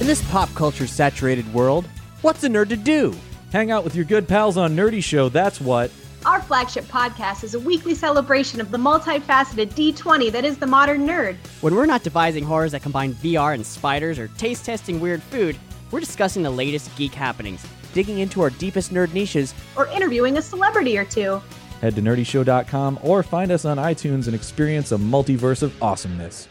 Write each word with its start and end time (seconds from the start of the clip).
In 0.00 0.06
this 0.06 0.22
pop 0.30 0.52
culture 0.54 0.86
saturated 0.86 1.52
world, 1.54 1.86
what's 2.22 2.42
a 2.44 2.48
nerd 2.48 2.68
to 2.70 2.76
do? 2.76 3.14
Hang 3.52 3.70
out 3.70 3.84
with 3.84 3.94
your 3.94 4.04
good 4.04 4.26
pals 4.28 4.56
on 4.56 4.74
Nerdy 4.76 5.02
Show, 5.02 5.28
that's 5.28 5.60
what. 5.60 5.90
Our 6.26 6.42
flagship 6.42 6.84
podcast 6.86 7.44
is 7.44 7.54
a 7.54 7.60
weekly 7.60 7.94
celebration 7.94 8.60
of 8.60 8.70
the 8.70 8.78
multifaceted 8.78 9.72
D20 9.74 10.32
that 10.32 10.44
is 10.44 10.58
the 10.58 10.66
modern 10.66 11.06
nerd. 11.06 11.36
When 11.60 11.74
we're 11.74 11.86
not 11.86 12.02
devising 12.02 12.44
horrors 12.44 12.72
that 12.72 12.82
combine 12.82 13.14
VR 13.14 13.54
and 13.54 13.64
spiders 13.64 14.18
or 14.18 14.28
taste 14.36 14.64
testing 14.64 15.00
weird 15.00 15.22
food, 15.22 15.56
we're 15.90 16.00
discussing 16.00 16.42
the 16.42 16.50
latest 16.50 16.94
geek 16.96 17.14
happenings. 17.14 17.64
Digging 17.92 18.18
into 18.18 18.40
our 18.40 18.50
deepest 18.50 18.92
nerd 18.92 19.12
niches, 19.12 19.54
Or 19.76 19.86
interviewing 19.88 20.38
a 20.38 20.42
celebrity 20.42 20.98
or 20.98 21.04
two. 21.04 21.40
Head 21.80 21.94
to 21.94 22.02
nerdyshow.com 22.02 22.98
or 23.02 23.22
find 23.22 23.52
us 23.52 23.64
on 23.64 23.76
iTunes 23.76 24.26
and 24.26 24.34
experience 24.34 24.90
a 24.90 24.96
multiverse 24.96 25.62
of 25.62 25.80
awesomeness. 25.82 26.48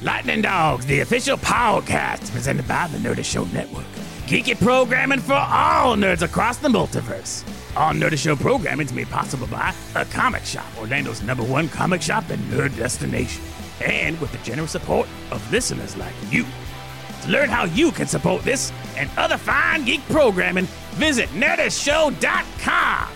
Lightning 0.00 0.42
Dogs, 0.42 0.86
the 0.86 1.00
official 1.00 1.36
podcast 1.36 2.30
presented 2.30 2.68
by 2.68 2.86
the 2.86 2.98
Nerdy 2.98 3.24
Show 3.24 3.44
Network. 3.46 3.84
Geeky 4.26 4.56
programming 4.56 5.18
for 5.18 5.34
all 5.34 5.96
nerds 5.96 6.22
across 6.22 6.58
the 6.58 6.68
multiverse. 6.68 7.42
All 7.76 7.92
Nerdy 7.92 8.16
Show 8.16 8.36
programming 8.36 8.86
is 8.86 8.92
made 8.92 9.08
possible 9.08 9.48
by 9.48 9.74
A 9.96 10.04
Comic 10.04 10.44
Shop, 10.44 10.64
Orlando's 10.78 11.22
number 11.22 11.42
one 11.42 11.68
comic 11.68 12.00
shop 12.00 12.30
and 12.30 12.40
nerd 12.44 12.76
destination. 12.76 13.42
And 13.84 14.20
with 14.20 14.30
the 14.30 14.38
generous 14.38 14.70
support 14.70 15.08
of 15.32 15.50
listeners 15.50 15.96
like 15.96 16.14
you. 16.30 16.44
To 17.22 17.30
learn 17.30 17.48
how 17.48 17.64
you 17.64 17.90
can 17.90 18.06
support 18.06 18.44
this 18.44 18.72
and 18.96 19.10
other 19.16 19.36
fine 19.36 19.84
geek 19.84 20.02
programming, 20.08 20.66
visit 20.92 21.28
nerdyshow.com. 21.30 23.08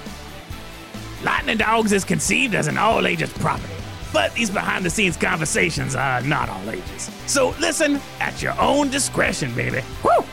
Lightning 1.22 1.58
Dogs 1.58 1.92
is 1.92 2.04
conceived 2.04 2.56
as 2.56 2.66
an 2.66 2.76
all 2.76 3.06
ages 3.06 3.32
property, 3.34 3.72
but 4.12 4.32
these 4.34 4.50
behind 4.50 4.84
the 4.84 4.90
scenes 4.90 5.16
conversations 5.16 5.94
are 5.94 6.20
not 6.22 6.48
all 6.48 6.70
ages. 6.70 7.10
So 7.26 7.54
listen 7.60 8.00
at 8.20 8.42
your 8.42 8.58
own 8.60 8.90
discretion, 8.90 9.54
baby. 9.54 9.80
Woo! 10.04 10.24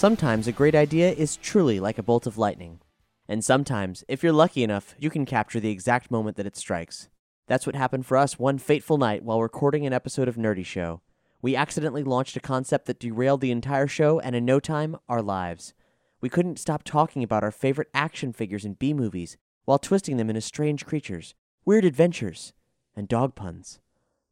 sometimes 0.00 0.46
a 0.46 0.52
great 0.52 0.74
idea 0.74 1.12
is 1.12 1.36
truly 1.36 1.78
like 1.78 1.98
a 1.98 2.02
bolt 2.02 2.26
of 2.26 2.38
lightning. 2.38 2.80
And 3.28 3.44
sometimes, 3.44 4.02
if 4.08 4.22
you're 4.22 4.32
lucky 4.32 4.62
enough, 4.62 4.94
you 4.98 5.10
can 5.10 5.26
capture 5.26 5.60
the 5.60 5.70
exact 5.70 6.10
moment 6.10 6.38
that 6.38 6.46
it 6.46 6.56
strikes. 6.56 7.10
That's 7.46 7.66
what 7.66 7.76
happened 7.76 8.06
for 8.06 8.16
us 8.16 8.38
one 8.38 8.56
fateful 8.56 8.96
night 8.96 9.22
while 9.22 9.42
recording 9.42 9.84
an 9.84 9.92
episode 9.92 10.26
of 10.26 10.36
Nerdy 10.36 10.64
Show. 10.64 11.02
We 11.42 11.54
accidentally 11.54 12.02
launched 12.02 12.34
a 12.34 12.40
concept 12.40 12.86
that 12.86 12.98
derailed 12.98 13.42
the 13.42 13.50
entire 13.50 13.86
show 13.86 14.18
and 14.20 14.34
in 14.34 14.46
no 14.46 14.58
time, 14.58 14.96
our 15.06 15.20
lives. 15.20 15.74
We 16.22 16.30
couldn't 16.30 16.58
stop 16.58 16.82
talking 16.82 17.22
about 17.22 17.44
our 17.44 17.52
favorite 17.52 17.90
action 17.92 18.32
figures 18.32 18.64
in 18.64 18.74
B 18.74 18.94
movies 18.94 19.36
while 19.66 19.78
twisting 19.78 20.16
them 20.16 20.30
into 20.30 20.40
strange 20.40 20.86
creatures, 20.86 21.34
weird 21.64 21.84
adventures, 21.84 22.52
and 22.96 23.06
dog 23.06 23.34
puns. 23.34 23.80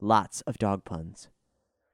Lots 0.01 0.41
of 0.43 0.59
dog 0.59 0.84
puns. 0.84 1.29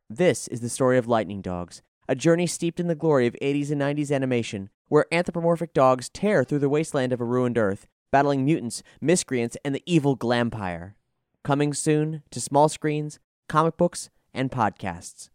This 0.09 0.47
is 0.49 0.61
the 0.61 0.69
story 0.69 0.97
of 0.97 1.09
Lightning 1.09 1.41
Dogs, 1.41 1.83
a 2.09 2.15
journey 2.15 2.47
steeped 2.47 2.79
in 2.79 2.87
the 2.87 2.95
glory 2.95 3.27
of 3.27 3.37
80s 3.43 3.71
and 3.71 3.81
90s 3.81 4.15
animation, 4.15 4.71
where 4.89 5.07
anthropomorphic 5.11 5.73
dogs 5.73 6.09
tear 6.09 6.45
through 6.45 6.61
the 6.61 6.69
wasteland 6.69 7.13
of 7.13 7.21
a 7.21 7.25
ruined 7.25 7.59
Earth, 7.59 7.87
battling 8.13 8.45
mutants, 8.45 8.83
miscreants, 9.01 9.57
and 9.65 9.75
the 9.75 9.83
evil 9.87 10.17
Glampire. 10.17 10.95
Coming 11.43 11.75
soon 11.75 12.23
to 12.31 12.41
small 12.41 12.69
screens, 12.69 13.19
comic 13.49 13.77
books, 13.77 14.11
and 14.33 14.51
podcasts. 14.51 15.31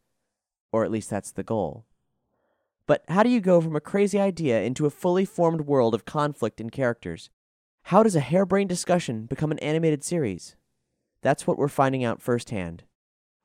Or 0.71 0.85
at 0.85 0.91
least 0.91 1.09
that's 1.09 1.31
the 1.31 1.43
goal. 1.43 1.85
But 2.87 3.03
how 3.09 3.23
do 3.23 3.29
you 3.29 3.41
go 3.41 3.59
from 3.59 3.75
a 3.75 3.81
crazy 3.81 4.19
idea 4.19 4.61
into 4.61 4.85
a 4.85 4.91
fully 4.91 5.25
formed 5.25 5.61
world 5.61 5.93
of 5.93 6.05
conflict 6.05 6.61
and 6.61 6.71
characters? 6.71 7.29
How 7.89 8.03
does 8.03 8.15
a 8.15 8.19
harebrained 8.19 8.69
discussion 8.69 9.25
become 9.25 9.49
an 9.51 9.57
animated 9.57 10.03
series? 10.03 10.55
That's 11.23 11.47
what 11.47 11.57
we're 11.57 11.67
finding 11.67 12.03
out 12.03 12.21
firsthand. 12.21 12.83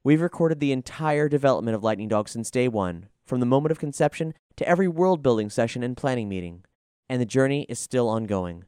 We've 0.04 0.20
recorded 0.20 0.60
the 0.60 0.70
entire 0.70 1.30
development 1.30 1.74
of 1.74 1.82
Lightning 1.82 2.08
Dog 2.08 2.28
since 2.28 2.50
day 2.50 2.68
one, 2.68 3.08
from 3.24 3.40
the 3.40 3.46
moment 3.46 3.72
of 3.72 3.78
conception 3.78 4.34
to 4.56 4.68
every 4.68 4.86
world 4.86 5.22
building 5.22 5.48
session 5.48 5.82
and 5.82 5.96
planning 5.96 6.28
meeting. 6.28 6.62
And 7.08 7.22
the 7.22 7.24
journey 7.24 7.64
is 7.70 7.78
still 7.78 8.06
ongoing. 8.06 8.64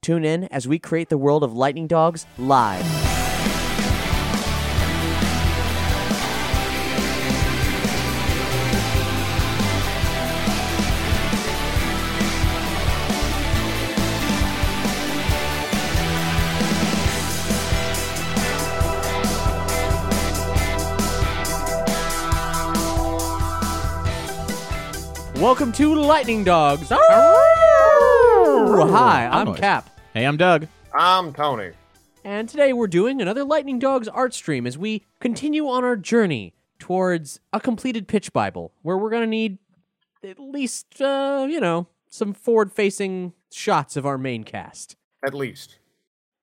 Tune 0.00 0.24
in 0.24 0.44
as 0.44 0.68
we 0.68 0.78
create 0.78 1.08
the 1.08 1.18
world 1.18 1.42
of 1.42 1.52
Lightning 1.52 1.88
Dogs 1.88 2.24
live. 2.38 2.86
Welcome 25.40 25.72
to 25.72 25.94
Lightning 25.94 26.44
Dogs. 26.44 26.88
Hi, 26.90 26.96
I'm 29.30 29.54
Cap. 29.54 29.90
Hey, 30.14 30.24
I'm 30.24 30.38
Doug. 30.38 30.66
I'm 30.94 31.34
Tony. 31.34 31.72
And 32.24 32.48
today 32.48 32.72
we're 32.72 32.86
doing 32.86 33.20
another 33.20 33.44
Lightning 33.44 33.78
Dogs 33.78 34.08
art 34.08 34.32
stream 34.32 34.66
as 34.66 34.78
we 34.78 35.02
continue 35.20 35.68
on 35.68 35.84
our 35.84 35.94
journey 35.94 36.54
towards 36.78 37.40
a 37.52 37.60
completed 37.60 38.08
pitch 38.08 38.32
Bible, 38.32 38.72
where 38.80 38.96
we're 38.96 39.10
going 39.10 39.24
to 39.24 39.26
need 39.26 39.58
at 40.24 40.40
least, 40.40 41.02
uh, 41.02 41.46
you 41.48 41.60
know, 41.60 41.86
some 42.08 42.32
forward 42.32 42.72
facing 42.72 43.34
shots 43.52 43.94
of 43.94 44.06
our 44.06 44.16
main 44.16 44.42
cast. 44.42 44.96
At 45.22 45.34
least. 45.34 45.78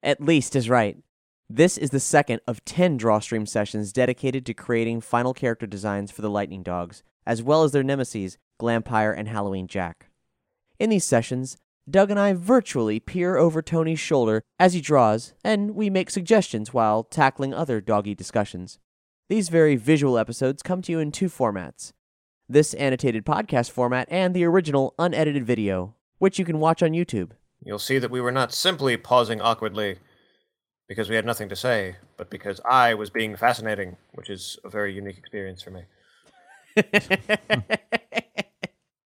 At 0.04 0.20
least 0.20 0.54
is 0.54 0.70
right. 0.70 0.98
This 1.50 1.76
is 1.76 1.90
the 1.90 1.98
second 1.98 2.42
of 2.46 2.64
10 2.64 2.96
draw 2.96 3.18
stream 3.18 3.44
sessions 3.44 3.92
dedicated 3.92 4.46
to 4.46 4.54
creating 4.54 5.00
final 5.00 5.34
character 5.34 5.66
designs 5.66 6.12
for 6.12 6.22
the 6.22 6.30
Lightning 6.30 6.62
Dogs, 6.62 7.02
as 7.26 7.42
well 7.42 7.64
as 7.64 7.72
their 7.72 7.82
nemesis, 7.82 8.38
Glampire 8.60 9.16
and 9.16 9.28
Halloween 9.28 9.66
Jack. 9.66 10.10
In 10.78 10.90
these 10.90 11.04
sessions, 11.04 11.56
Doug 11.88 12.10
and 12.10 12.18
I 12.18 12.32
virtually 12.32 12.98
peer 12.98 13.36
over 13.36 13.60
Tony's 13.60 14.00
shoulder 14.00 14.42
as 14.58 14.72
he 14.72 14.80
draws, 14.80 15.34
and 15.44 15.74
we 15.74 15.90
make 15.90 16.10
suggestions 16.10 16.72
while 16.72 17.04
tackling 17.04 17.52
other 17.52 17.80
doggy 17.80 18.14
discussions. 18.14 18.78
These 19.28 19.48
very 19.50 19.76
visual 19.76 20.18
episodes 20.18 20.62
come 20.62 20.82
to 20.82 20.92
you 20.92 20.98
in 20.98 21.12
two 21.12 21.28
formats 21.28 21.92
this 22.48 22.74
annotated 22.74 23.24
podcast 23.24 23.70
format 23.70 24.06
and 24.10 24.34
the 24.34 24.44
original 24.44 24.94
unedited 24.98 25.44
video, 25.44 25.94
which 26.18 26.38
you 26.38 26.44
can 26.44 26.60
watch 26.60 26.82
on 26.82 26.90
YouTube. 26.90 27.30
You'll 27.62 27.78
see 27.78 27.98
that 27.98 28.10
we 28.10 28.20
were 28.20 28.32
not 28.32 28.52
simply 28.52 28.96
pausing 28.96 29.40
awkwardly 29.40 29.98
because 30.86 31.08
we 31.08 31.16
had 31.16 31.24
nothing 31.24 31.48
to 31.48 31.56
say, 31.56 31.96
but 32.16 32.28
because 32.28 32.60
I 32.64 32.92
was 32.94 33.08
being 33.08 33.36
fascinating, 33.36 33.96
which 34.12 34.28
is 34.28 34.58
a 34.64 34.68
very 34.68 34.92
unique 34.92 35.16
experience 35.16 35.62
for 35.62 35.70
me. 35.70 35.84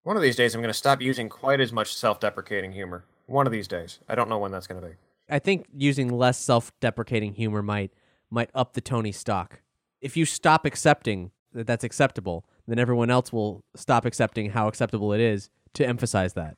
One 0.09 0.17
of 0.17 0.23
these 0.23 0.37
days, 0.37 0.55
I'm 0.55 0.63
going 0.63 0.73
to 0.73 0.79
stop 0.79 1.03
using 1.03 1.29
quite 1.29 1.61
as 1.61 1.71
much 1.71 1.95
self 1.95 2.19
deprecating 2.19 2.73
humor. 2.73 3.05
One 3.27 3.45
of 3.47 3.53
these 3.53 3.69
days. 3.69 3.99
I 4.09 4.15
don't 4.15 4.31
know 4.31 4.39
when 4.39 4.51
that's 4.51 4.67
going 4.67 4.81
to 4.81 4.89
be. 4.89 4.95
I 5.29 5.39
think 5.39 5.67
using 5.77 6.09
less 6.09 6.39
self-deprecating 6.39 7.35
humor 7.35 7.61
might 7.61 7.93
might 8.31 8.49
up 8.55 8.73
the 8.73 8.81
Tony 8.81 9.13
stock. 9.13 9.61
If 10.01 10.17
you 10.17 10.25
stop 10.25 10.65
accepting 10.65 11.31
that 11.53 11.67
that's 11.67 11.85
acceptable, 11.85 12.47
then 12.67 12.79
everyone 12.79 13.11
else 13.11 13.35
will 13.35 13.63
stop 13.77 14.07
accepting 14.07 14.49
how 14.53 14.67
acceptable 14.67 15.13
it 15.13 15.21
is 15.21 15.51
to 15.75 15.87
emphasize 15.87 16.33
that. 16.33 16.57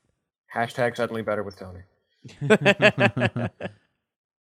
Hashtag 0.55 0.95
suddenly 0.97 1.23
better 1.23 1.43
with 1.43 1.59
Tony. 1.59 1.81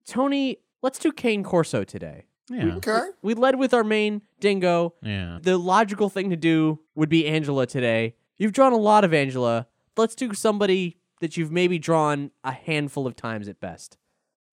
Tony, 0.05 0.57
let's 0.81 0.99
do 0.99 1.13
Kane 1.13 1.45
Corso 1.45 1.85
today. 1.85 2.25
Yeah. 2.49 2.75
Okay. 2.75 3.03
We 3.21 3.35
led 3.35 3.55
with 3.55 3.73
our 3.73 3.85
main 3.85 4.23
dingo. 4.41 4.95
Yeah. 5.01 5.39
The 5.41 5.57
logical 5.57 6.09
thing 6.09 6.29
to 6.29 6.35
do 6.35 6.81
would 6.93 7.07
be 7.07 7.25
Angela 7.25 7.65
today. 7.65 8.15
You've 8.37 8.53
drawn 8.53 8.73
a 8.73 8.77
lot 8.77 9.03
of 9.03 9.13
Angela. 9.13 9.67
Let's 9.95 10.15
do 10.15 10.33
somebody 10.33 10.97
that 11.21 11.37
you've 11.37 11.51
maybe 11.51 11.79
drawn 11.79 12.31
a 12.43 12.51
handful 12.51 13.07
of 13.07 13.15
times 13.15 13.47
at 13.47 13.59
best. 13.59 13.97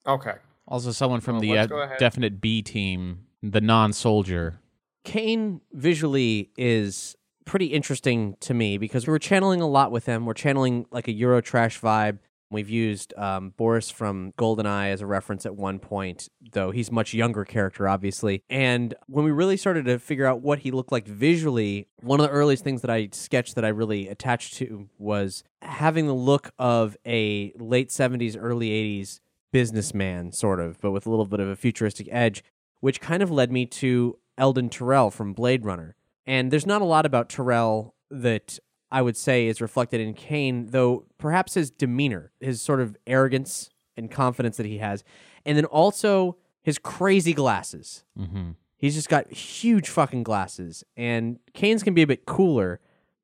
Okay. 0.07 0.35
Also, 0.67 0.93
someone 0.93 1.21
from 1.21 1.35
Well, 1.35 1.43
the 1.43 1.59
uh, 1.59 1.97
definite 1.99 2.41
B 2.41 2.63
team, 2.63 3.27
the 3.43 3.61
non-soldier. 3.61 4.61
Kane 5.05 5.61
visually 5.73 6.51
is 6.57 7.17
pretty 7.45 7.67
interesting 7.67 8.37
to 8.41 8.55
me 8.55 8.79
because 8.79 9.07
we're 9.07 9.19
channeling 9.19 9.61
a 9.61 9.67
lot 9.67 9.93
with 9.93 10.07
him. 10.07 10.25
We're 10.25 10.33
channeling 10.33 10.87
like 10.91 11.09
a 11.09 11.13
Euro 11.13 11.43
trash 11.43 11.79
vibe. 11.79 12.19
We've 12.55 12.71
used 12.71 13.13
um, 13.19 13.51
Boris 13.57 13.91
from 13.91 14.33
GoldenEye 14.39 14.93
as 14.93 15.01
a 15.01 15.07
reference 15.07 15.45
at 15.45 15.55
one 15.57 15.79
point, 15.79 16.29
though 16.53 16.71
he's 16.71 16.91
much 16.91 17.13
younger 17.13 17.45
character, 17.45 17.89
obviously. 17.89 18.43
And 18.49 18.95
when 19.07 19.25
we 19.25 19.31
really 19.31 19.57
started 19.57 19.85
to 19.87 19.99
figure 19.99 20.25
out 20.25 20.41
what 20.41 20.61
he 20.61 20.71
looked 20.71 20.93
like 20.93 21.07
visually, 21.07 21.89
one 22.01 22.21
of 22.21 22.27
the 22.27 22.33
earliest 22.33 22.65
things 22.65 22.81
that 22.83 22.91
I 22.91 23.09
sketched 23.13 23.57
that 23.57 23.65
I 23.65 23.69
really 23.69 24.09
attached 24.09 24.55
to 24.55 24.89
was 24.99 25.45
having 25.61 26.07
the 26.07 26.15
look 26.15 26.53
of 26.59 26.97
a 27.05 27.53
late 27.59 27.91
70s, 27.91 28.37
early 28.39 28.71
80s 28.71 29.21
businessman, 29.53 30.33
sort 30.33 30.61
of, 30.61 30.81
but 30.81 30.93
with 30.93 31.07
a 31.07 31.11
little 31.11 31.27
bit 31.27 31.41
of 31.41 31.49
a 31.49 31.57
futuristic 31.57 32.09
edge, 32.11 32.43
which 32.81 33.01
kind 33.01 33.23
of 33.23 33.31
led 33.31 33.53
me 33.53 33.67
to 33.67 34.19
Eldon 34.39 34.69
Tyrell 34.69 35.11
from 35.11 35.33
Blade 35.33 35.65
Runner. 35.65 35.97
And 36.27 36.51
there's 36.51 36.67
not 36.67 36.83
a 36.83 36.87
lot 36.87 37.07
about 37.07 37.29
Tyrell 37.29 37.95
that 38.11 38.59
I 38.95 39.03
would 39.03 39.17
say 39.17 39.49
is 39.49 39.61
reflected 39.61 40.01
in 40.01 40.15
Kane, 40.15 40.67
though 40.67 41.05
perhaps 41.19 41.55
his 41.55 41.69
demeanor, 41.69 42.31
his 42.39 42.63
sort 42.63 42.81
of 42.81 42.97
arrogance 43.09 43.71
and 43.97 44.09
confidence 44.09 44.57
that 44.57 44.67
he 44.67 44.79
has, 44.79 45.03
and 45.45 45.57
then 45.59 45.65
also 45.65 46.37
his 46.63 46.79
crazy 46.79 47.33
glasses. 47.33 48.05
Mm-hmm. 48.17 48.53
He's 48.77 48.95
just 48.95 49.09
got 49.09 49.33
huge 49.33 49.89
fucking 49.89 50.23
glasses, 50.23 50.85
and 50.97 51.41
Kane's 51.55 51.83
can 51.83 51.93
be 51.93 52.03
a 52.03 52.07
bit 52.07 52.25
cooler 52.25 52.79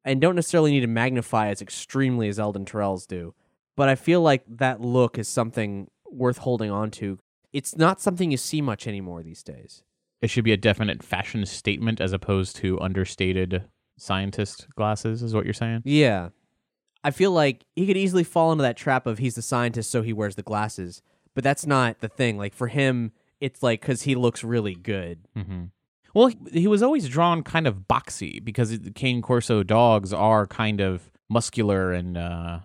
and 0.05 0.21
don't 0.21 0.35
necessarily 0.35 0.73
need 0.73 0.81
to 0.81 0.89
magnify 0.89 1.51
as 1.51 1.63
extremely 1.63 2.29
as 2.29 2.41
Eldon 2.41 2.65
Tyrell's 2.65 3.07
do. 3.07 3.33
But 3.77 3.89
I 3.89 3.95
feel 3.95 4.23
like 4.23 4.43
that 4.49 4.81
look 4.81 5.19
is 5.19 5.29
something 5.29 5.89
worth 6.11 6.39
holding 6.39 6.73
on 6.73 6.91
to. 6.93 7.21
It's 7.53 7.77
not 7.77 8.01
something 8.01 8.33
you 8.33 8.39
see 8.39 8.61
much 8.61 8.89
anymore 8.89 9.23
these 9.23 9.45
days. 9.45 9.85
It 10.21 10.31
should 10.31 10.43
be 10.43 10.53
a 10.53 10.57
definite 10.57 11.05
fashion 11.05 11.47
statement 11.47 12.01
as 12.01 12.13
opposed 12.13 12.57
to 12.57 12.81
understated 12.81 13.67
scientist 14.01 14.67
glasses, 14.75 15.23
is 15.23 15.35
what 15.35 15.45
you're 15.45 15.55
saying? 15.55 15.83
Yeah. 15.85 16.31
I 17.03 17.11
feel 17.11 17.33
like 17.33 17.65
he 17.75 17.87
could 17.87 17.97
easily 17.97 18.25
fall 18.25 18.53
into 18.53 18.63
that 18.63 18.77
trap 18.77 19.07
of 19.07 19.19
he's 19.19 19.35
the 19.35 19.43
scientist, 19.43 19.91
so 19.91 20.03
he 20.03 20.13
wears 20.13 20.37
the 20.37 20.43
glasses. 20.43 21.03
But 21.35 21.45
that's 21.45 21.67
not 21.67 22.01
the 22.01 22.09
thing. 22.09 22.37
Like 22.37 22.55
for 22.55 22.69
him, 22.69 23.13
it's 23.41 23.63
like 23.63 23.81
because 23.81 24.03
he 24.03 24.15
looks 24.15 24.45
really 24.45 24.75
good. 24.75 25.21
Mm-hmm. 25.37 25.65
Well, 26.13 26.27
he, 26.27 26.37
he 26.53 26.67
was 26.67 26.83
always 26.83 27.09
drawn 27.09 27.43
kind 27.43 27.67
of 27.67 27.89
boxy 27.89 28.45
because 28.45 28.79
the 28.79 28.91
Cane 28.91 29.23
Corso 29.23 29.63
dogs 29.63 30.13
are 30.13 30.47
kind 30.47 30.81
of 30.81 31.11
muscular 31.29 31.93
and 31.93 32.19
uh, 32.19 32.61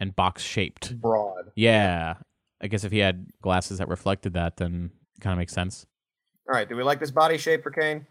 and 0.00 0.16
box 0.16 0.42
shaped. 0.42 0.98
Broad. 1.00 1.50
Yeah, 1.54 2.14
I 2.60 2.68
guess 2.68 2.84
if 2.84 2.92
he 2.92 2.98
had 2.98 3.26
glasses 3.42 3.78
that 3.78 3.88
reflected 3.88 4.34
that, 4.34 4.56
then 4.56 4.90
it 5.16 5.20
kind 5.20 5.32
of 5.32 5.38
makes 5.38 5.52
sense. 5.52 5.86
All 6.48 6.54
right, 6.54 6.68
do 6.68 6.76
we 6.76 6.82
like 6.82 7.00
this 7.00 7.10
body 7.10 7.36
shape 7.36 7.62
for 7.62 7.70
Kane? 7.70 8.06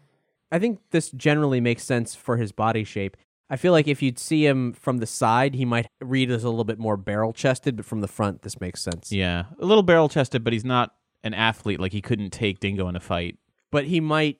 I 0.54 0.58
think 0.60 0.78
this 0.90 1.10
generally 1.10 1.60
makes 1.60 1.82
sense 1.82 2.14
for 2.14 2.36
his 2.36 2.52
body 2.52 2.84
shape. 2.84 3.16
I 3.50 3.56
feel 3.56 3.72
like 3.72 3.88
if 3.88 4.00
you'd 4.02 4.18
see 4.18 4.46
him 4.46 4.72
from 4.72 4.98
the 4.98 5.06
side, 5.06 5.54
he 5.54 5.64
might 5.64 5.86
read 6.00 6.30
as 6.30 6.44
a 6.44 6.48
little 6.48 6.64
bit 6.64 6.78
more 6.78 6.96
barrel 6.96 7.32
chested, 7.32 7.76
but 7.76 7.84
from 7.84 8.00
the 8.00 8.08
front, 8.08 8.42
this 8.42 8.60
makes 8.60 8.80
sense. 8.80 9.10
Yeah, 9.12 9.44
a 9.58 9.66
little 9.66 9.82
barrel 9.82 10.08
chested, 10.08 10.44
but 10.44 10.52
he's 10.52 10.64
not 10.64 10.94
an 11.22 11.34
athlete. 11.34 11.80
Like 11.80 11.92
he 11.92 12.00
couldn't 12.00 12.30
take 12.30 12.60
Dingo 12.60 12.88
in 12.88 12.96
a 12.96 13.00
fight. 13.00 13.36
But 13.70 13.86
he 13.86 14.00
might 14.00 14.38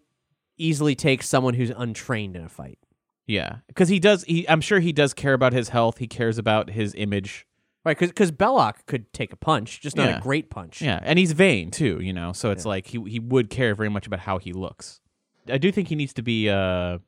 easily 0.56 0.94
take 0.94 1.22
someone 1.22 1.54
who's 1.54 1.70
untrained 1.76 2.36
in 2.36 2.44
a 2.44 2.48
fight. 2.48 2.78
Yeah, 3.26 3.56
because 3.66 3.88
he 3.88 3.98
does. 3.98 4.22
He, 4.24 4.48
I'm 4.48 4.60
sure 4.60 4.78
he 4.80 4.92
does 4.92 5.14
care 5.14 5.34
about 5.34 5.52
his 5.52 5.70
health. 5.70 5.98
He 5.98 6.06
cares 6.06 6.38
about 6.38 6.70
his 6.70 6.94
image. 6.96 7.46
Right, 7.84 7.98
because 7.98 8.32
Belloq 8.32 8.86
could 8.86 9.12
take 9.12 9.32
a 9.32 9.36
punch, 9.36 9.80
just 9.82 9.96
not 9.96 10.08
Yeah. 10.08 10.16
a 10.18 10.20
great 10.20 10.48
punch. 10.48 10.80
Yeah, 10.80 11.00
and 11.02 11.18
he's 11.18 11.32
vain 11.32 11.70
too, 11.70 12.00
you 12.00 12.14
know. 12.14 12.32
So 12.32 12.50
it's 12.50 12.64
Yeah. 12.64 12.68
like 12.70 12.86
he 12.86 13.02
he 13.10 13.18
would 13.20 13.50
care 13.50 13.74
very 13.74 13.90
much 13.90 14.06
about 14.06 14.20
how 14.20 14.38
he 14.38 14.52
looks. 14.52 15.00
I 15.48 15.58
do 15.58 15.70
think 15.72 15.88
he 15.88 15.94
needs 15.94 16.12
to 16.14 16.22
be 16.22 16.48
uh 16.48 16.98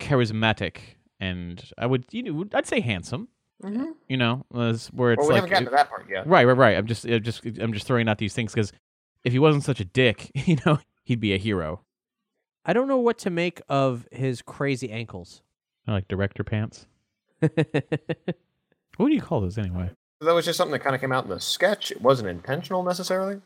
charismatic, 0.00 0.78
and 1.20 1.62
I 1.76 1.86
would 1.86 2.04
you 2.10 2.22
know 2.22 2.44
I'd 2.54 2.66
say 2.66 2.80
handsome. 2.80 3.28
Mm-hmm. 3.62 3.90
You 4.08 4.16
know, 4.16 4.46
as 4.56 4.86
where 4.88 5.12
it's 5.12 5.18
Well, 5.18 5.28
we 5.28 5.34
like 5.34 5.42
haven't 5.42 5.50
gotten 5.50 5.64
to 5.66 5.70
that 5.72 5.88
part 5.88 6.06
yet. 6.08 6.26
right, 6.28 6.44
right, 6.44 6.56
right. 6.56 6.76
I'm 6.76 6.86
just 6.86 7.04
I'm 7.04 7.22
just 7.22 7.44
I'm 7.44 7.72
just 7.72 7.86
throwing 7.86 8.08
out 8.08 8.18
these 8.18 8.34
things 8.34 8.52
because 8.52 8.72
if 9.24 9.32
he 9.32 9.38
wasn't 9.40 9.64
such 9.64 9.80
a 9.80 9.84
dick, 9.84 10.30
you 10.46 10.58
know, 10.64 10.78
he'd 11.04 11.20
be 11.20 11.34
a 11.34 11.38
hero. 11.38 11.82
I 12.64 12.72
don't 12.72 12.86
know 12.86 12.98
what 12.98 13.18
to 13.18 13.30
make 13.30 13.60
of 13.68 14.06
his 14.12 14.42
crazy 14.42 14.90
ankles. 14.92 15.42
I 15.86 15.92
like 15.92 16.08
director 16.08 16.44
pants. 16.44 16.86
What 18.98 19.08
do 19.08 19.14
you 19.14 19.22
call 19.22 19.40
those 19.40 19.56
anyway? 19.56 19.90
That 20.20 20.34
was 20.34 20.44
just 20.44 20.56
something 20.56 20.72
that 20.72 20.80
kind 20.80 20.94
of 20.94 21.00
came 21.00 21.12
out 21.12 21.22
in 21.22 21.30
the 21.30 21.38
sketch. 21.40 21.92
It 21.92 22.02
wasn't 22.02 22.28
intentional 22.28 22.82
necessarily. 22.82 23.40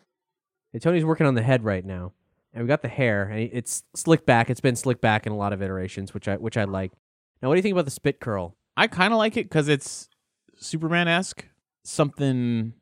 Hey, 0.73 0.79
Tony's 0.79 1.05
working 1.05 1.27
on 1.27 1.35
the 1.35 1.43
head 1.43 1.63
right 1.63 1.85
now, 1.85 2.13
and 2.53 2.63
we 2.63 2.69
got 2.69 2.83
the 2.83 2.89
hair, 2.89 3.25
and 3.25 3.51
it's 3.53 3.83
slicked 3.95 4.27
back. 4.27 4.51
It's 4.51 4.61
been 4.61 4.77
slicked 4.77 5.01
back 5.01 5.27
in 5.27 5.33
a 5.33 5.37
lot 5.37 5.53
of 5.53 5.63
iterations, 5.63 6.13
which 6.15 6.29
I 6.29 6.37
which 6.37 6.57
I 6.57 6.65
like. 6.65 6.93
Now, 7.41 7.49
what 7.49 7.55
do 7.55 7.59
you 7.59 7.63
think 7.63 7.73
about 7.73 7.87
the 7.87 7.91
spit 7.91 8.21
curl? 8.21 8.57
I 8.77 8.87
kind 8.87 9.13
of 9.13 9.19
like 9.19 9.37
it 9.37 9.45
because 9.45 9.69
it's 9.69 10.09
Superman 10.57 11.09
esque, 11.09 11.47
something 11.85 12.75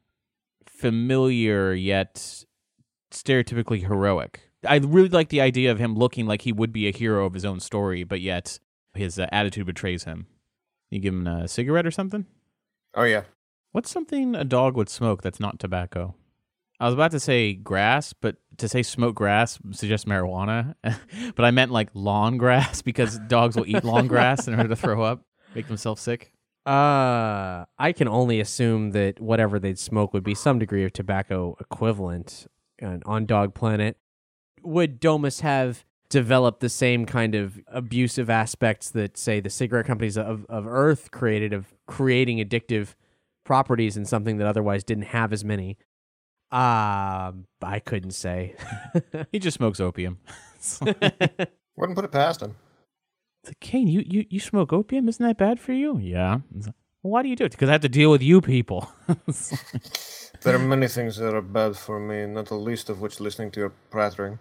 familiar 0.67 1.73
yet 1.75 2.45
stereotypically 3.11 3.87
heroic. 3.87 4.41
I 4.67 4.77
really 4.77 5.09
like 5.09 5.31
the 5.31 5.41
idea 5.41 5.71
of 5.71 5.79
him 5.79 5.95
looking 5.95 6.27
like 6.27 6.43
he 6.43 6.53
would 6.53 6.73
be 6.73 6.87
a 6.87 6.93
hero 6.93 7.27
of 7.27 7.35
his 7.35 7.45
own 7.45 7.61
story, 7.61 8.05
but 8.05 8.21
yet 8.21 8.59
his 8.95 9.19
uh, 9.19 9.27
attitude 9.33 9.67
betrays 9.67 10.05
him. 10.05 10.27
You 10.91 11.01
give 11.01 11.15
him 11.15 11.27
a 11.27 11.49
cigarette 11.49 11.87
or 11.87 11.91
something? 11.91 12.27
Oh 12.95 13.05
yeah. 13.05 13.23
What's 13.73 13.91
something 13.91 14.35
a 14.35 14.45
dog 14.45 14.77
would 14.77 14.89
smoke 14.89 15.23
that's 15.23 15.41
not 15.41 15.59
tobacco? 15.59 16.15
I 16.81 16.87
was 16.87 16.95
about 16.95 17.11
to 17.11 17.21
say 17.21 17.53
grass, 17.53 18.15
but 18.15 18.37
to 18.57 18.67
say 18.67 18.83
smoke 18.83 19.15
grass 19.15 19.59
suggests 19.71 20.07
marijuana. 20.07 20.75
but 21.37 21.45
I 21.45 21.51
meant 21.51 21.71
like 21.71 21.91
lawn 21.93 22.39
grass 22.39 22.81
because 22.91 23.19
dogs 23.29 23.55
will 23.55 23.67
eat 23.67 23.85
lawn 23.85 24.07
grass 24.07 24.49
in 24.49 24.55
order 24.55 24.71
to 24.71 24.77
throw 24.77 25.03
up, 25.03 25.23
make 25.55 25.69
themselves 25.69 26.01
sick. 26.01 26.33
Uh, 26.65 27.65
I 27.79 27.93
can 27.95 28.09
only 28.09 28.41
assume 28.41 28.93
that 28.93 29.21
whatever 29.21 29.59
they'd 29.59 29.79
smoke 29.79 30.13
would 30.15 30.25
be 30.25 30.35
some 30.35 30.59
degree 30.59 30.85
of 30.85 30.93
tobacco 30.93 31.57
equivalent 31.61 32.47
uh, 32.83 32.99
on 33.05 33.27
Dog 33.27 33.55
Planet. 33.55 33.97
Would 34.63 35.01
Domus 35.01 35.41
have 35.41 35.85
developed 36.11 36.61
the 36.61 36.69
same 36.69 37.07
kind 37.07 37.35
of 37.35 37.61
abusive 37.69 38.29
aspects 38.29 38.91
that, 38.91 39.17
say, 39.17 39.41
the 39.41 39.49
cigarette 39.49 39.87
companies 39.87 40.19
of, 40.19 40.45
of 40.49 40.67
Earth 40.67 41.11
created 41.11 41.53
of 41.53 41.73
creating 41.87 42.39
addictive 42.39 42.95
properties 43.45 43.97
in 43.97 44.05
something 44.05 44.37
that 44.37 44.47
otherwise 44.47 44.85
didn't 44.85 45.05
have 45.05 45.33
as 45.33 45.45
many? 45.45 45.79
Um, 46.53 47.47
I 47.63 47.81
couldn't 47.85 48.13
say. 48.13 48.57
He 49.33 49.39
just 49.39 49.57
smokes 49.57 49.81
opium. 49.81 50.19
Wouldn't 50.81 51.97
put 51.97 52.05
it 52.05 52.13
past 52.13 52.43
him. 52.43 52.57
It's 53.43 53.51
like, 53.51 53.61
Kane, 53.61 53.89
you, 53.89 54.03
you, 54.07 54.27
you 54.29 54.41
smoke 54.41 54.73
opium? 54.73 55.09
Isn't 55.09 55.25
that 55.25 55.39
bad 55.39 55.61
for 55.61 55.73
you? 55.73 55.99
Yeah. 55.99 56.41
It's 56.57 56.67
like, 56.67 56.75
well, 57.03 57.13
why 57.13 57.23
do 57.23 57.29
you 57.29 57.37
do 57.37 57.45
it? 57.45 57.53
Because 57.53 57.69
I 57.69 57.73
have 57.73 57.81
to 57.83 57.89
deal 57.89 58.11
with 58.11 58.23
you 58.23 58.41
people. 58.41 58.91
There 60.43 60.55
are 60.55 60.59
many 60.59 60.89
things 60.89 61.19
that 61.19 61.35
are 61.35 61.43
bad 61.43 61.77
for 61.77 62.01
me, 62.01 62.25
not 62.25 62.47
the 62.47 62.55
least 62.55 62.89
of 62.89 63.03
which 63.03 63.21
listening 63.21 63.51
to 63.53 63.61
your 63.61 63.73
prattering. 63.91 64.39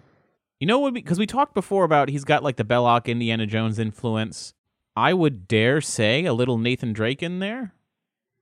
You 0.60 0.68
know 0.68 0.80
what? 0.80 0.94
Because 0.94 1.20
we 1.20 1.26
talked 1.26 1.54
before 1.54 1.84
about 1.84 2.08
he's 2.08 2.24
got 2.24 2.42
like 2.42 2.56
the 2.56 2.64
Belloq 2.64 3.08
Indiana 3.08 3.46
Jones 3.46 3.80
influence. 3.80 4.54
I 4.96 5.14
would 5.14 5.46
dare 5.48 5.82
say 5.82 6.24
a 6.24 6.34
little 6.34 6.58
Nathan 6.58 6.94
Drake 6.94 7.22
in 7.22 7.40
there, 7.40 7.74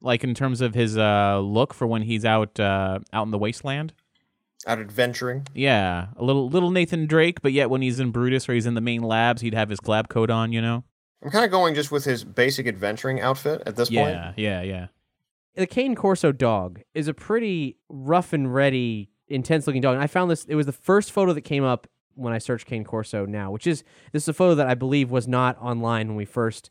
like 0.02 0.24
in 0.24 0.34
terms 0.34 0.62
of 0.62 0.74
his 0.74 0.98
uh, 0.98 1.40
look 1.40 1.74
for 1.74 1.88
when 1.88 2.04
he's 2.04 2.26
out 2.26 2.60
uh, 2.60 3.00
out 3.12 3.24
in 3.24 3.32
the 3.32 3.38
wasteland. 3.38 3.94
Out 4.66 4.80
adventuring. 4.80 5.48
Yeah, 5.54 6.08
a 6.18 6.24
little 6.24 6.50
little 6.50 6.72
Nathan 6.72 7.06
Drake, 7.06 7.42
but 7.42 7.54
yet 7.54 7.70
when 7.70 7.82
he's 7.82 8.00
in 8.00 8.12
Brutus 8.12 8.50
or 8.50 8.54
he's 8.54 8.66
in 8.66 8.74
the 8.74 8.82
main 8.82 9.02
labs, 9.02 9.42
he'd 9.42 9.54
have 9.54 9.70
his 9.70 9.80
lab 9.88 10.10
coat 10.10 10.30
on. 10.30 10.52
You 10.52 10.62
know? 10.62 10.84
I'm 11.24 11.32
kind 11.32 11.46
of 11.46 11.52
going 11.52 11.74
just 11.76 11.92
with 11.92 12.06
his 12.06 12.24
basic 12.24 12.68
adventuring 12.68 13.22
outfit 13.22 13.64
at 13.66 13.76
this 13.76 13.90
point. 13.90 14.10
Yeah, 14.10 14.34
yeah, 14.36 14.62
yeah. 14.62 14.88
the 15.58 15.68
Cane 15.68 15.96
Corso 15.96 16.32
dog 16.32 16.82
is 16.94 17.08
a 17.08 17.14
pretty 17.14 17.78
rough 17.90 18.34
and 18.34 18.54
ready, 18.54 19.10
intense 19.28 19.68
looking 19.68 19.82
dog. 19.82 19.96
And 19.96 20.04
I 20.04 20.08
found 20.08 20.30
this, 20.30 20.46
it 20.46 20.56
was 20.56 20.68
the 20.68 20.72
first 20.72 21.12
photo 21.12 21.34
that 21.34 21.42
came 21.42 21.64
up 21.64 21.88
when 22.14 22.34
I 22.34 22.38
searched 22.38 22.68
Cane 22.68 22.84
Corso 22.84 23.26
now, 23.26 23.52
which 23.52 23.68
is, 23.68 23.84
this 24.12 24.24
is 24.24 24.30
a 24.30 24.34
photo 24.34 24.56
that 24.56 24.68
I 24.68 24.76
believe 24.76 25.12
was 25.12 25.28
not 25.28 25.58
online 25.60 26.08
when 26.08 26.18
we 26.18 26.26
first 26.26 26.70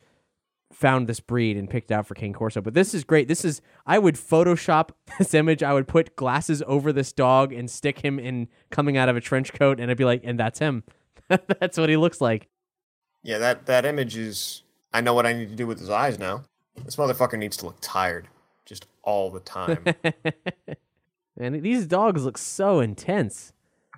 found 0.76 1.06
this 1.06 1.20
breed 1.20 1.56
and 1.56 1.70
picked 1.70 1.90
it 1.90 1.94
out 1.94 2.06
for 2.06 2.14
Cane 2.14 2.34
Corso. 2.34 2.60
But 2.60 2.74
this 2.74 2.92
is 2.92 3.02
great. 3.02 3.28
This 3.28 3.46
is, 3.46 3.62
I 3.86 3.98
would 3.98 4.14
Photoshop 4.14 4.90
this 5.18 5.32
image. 5.32 5.62
I 5.62 5.72
would 5.72 5.88
put 5.88 6.16
glasses 6.16 6.62
over 6.66 6.92
this 6.92 7.12
dog 7.12 7.52
and 7.52 7.70
stick 7.70 8.00
him 8.00 8.18
in 8.18 8.48
coming 8.70 8.96
out 8.96 9.08
of 9.08 9.16
a 9.16 9.20
trench 9.20 9.54
coat. 9.54 9.80
And 9.80 9.90
I'd 9.90 9.96
be 9.96 10.04
like, 10.04 10.20
and 10.22 10.38
that's 10.38 10.58
him. 10.58 10.84
that's 11.28 11.78
what 11.78 11.88
he 11.88 11.96
looks 11.96 12.20
like. 12.20 12.48
Yeah, 13.22 13.38
that, 13.38 13.66
that 13.66 13.86
image 13.86 14.16
is. 14.16 14.62
I 14.92 15.00
know 15.00 15.14
what 15.14 15.26
I 15.26 15.32
need 15.32 15.48
to 15.48 15.56
do 15.56 15.66
with 15.66 15.80
his 15.80 15.90
eyes 15.90 16.18
now. 16.18 16.44
This 16.84 16.96
motherfucker 16.96 17.38
needs 17.38 17.56
to 17.58 17.66
look 17.66 17.78
tired. 17.80 18.28
Just 18.66 18.86
all 19.02 19.30
the 19.30 19.40
time. 19.40 19.84
and 21.40 21.62
these 21.62 21.86
dogs 21.86 22.24
look 22.24 22.36
so 22.36 22.80
intense. 22.80 23.52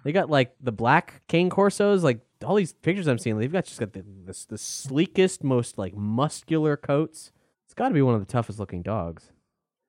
They 0.04 0.12
got 0.12 0.30
like 0.30 0.54
the 0.60 0.72
black 0.72 1.22
cane 1.26 1.50
corsos, 1.50 2.02
like 2.02 2.20
all 2.44 2.54
these 2.54 2.72
pictures 2.72 3.06
I'm 3.06 3.18
seeing. 3.18 3.38
They've 3.38 3.52
got 3.52 3.64
just 3.64 3.80
got 3.80 3.92
the 3.92 4.02
the, 4.02 4.46
the 4.48 4.58
sleekest, 4.58 5.42
most 5.42 5.78
like 5.78 5.96
muscular 5.96 6.76
coats. 6.76 7.32
It's 7.64 7.74
got 7.74 7.88
to 7.88 7.94
be 7.94 8.02
one 8.02 8.14
of 8.14 8.20
the 8.20 8.32
toughest 8.32 8.58
looking 8.58 8.82
dogs, 8.82 9.32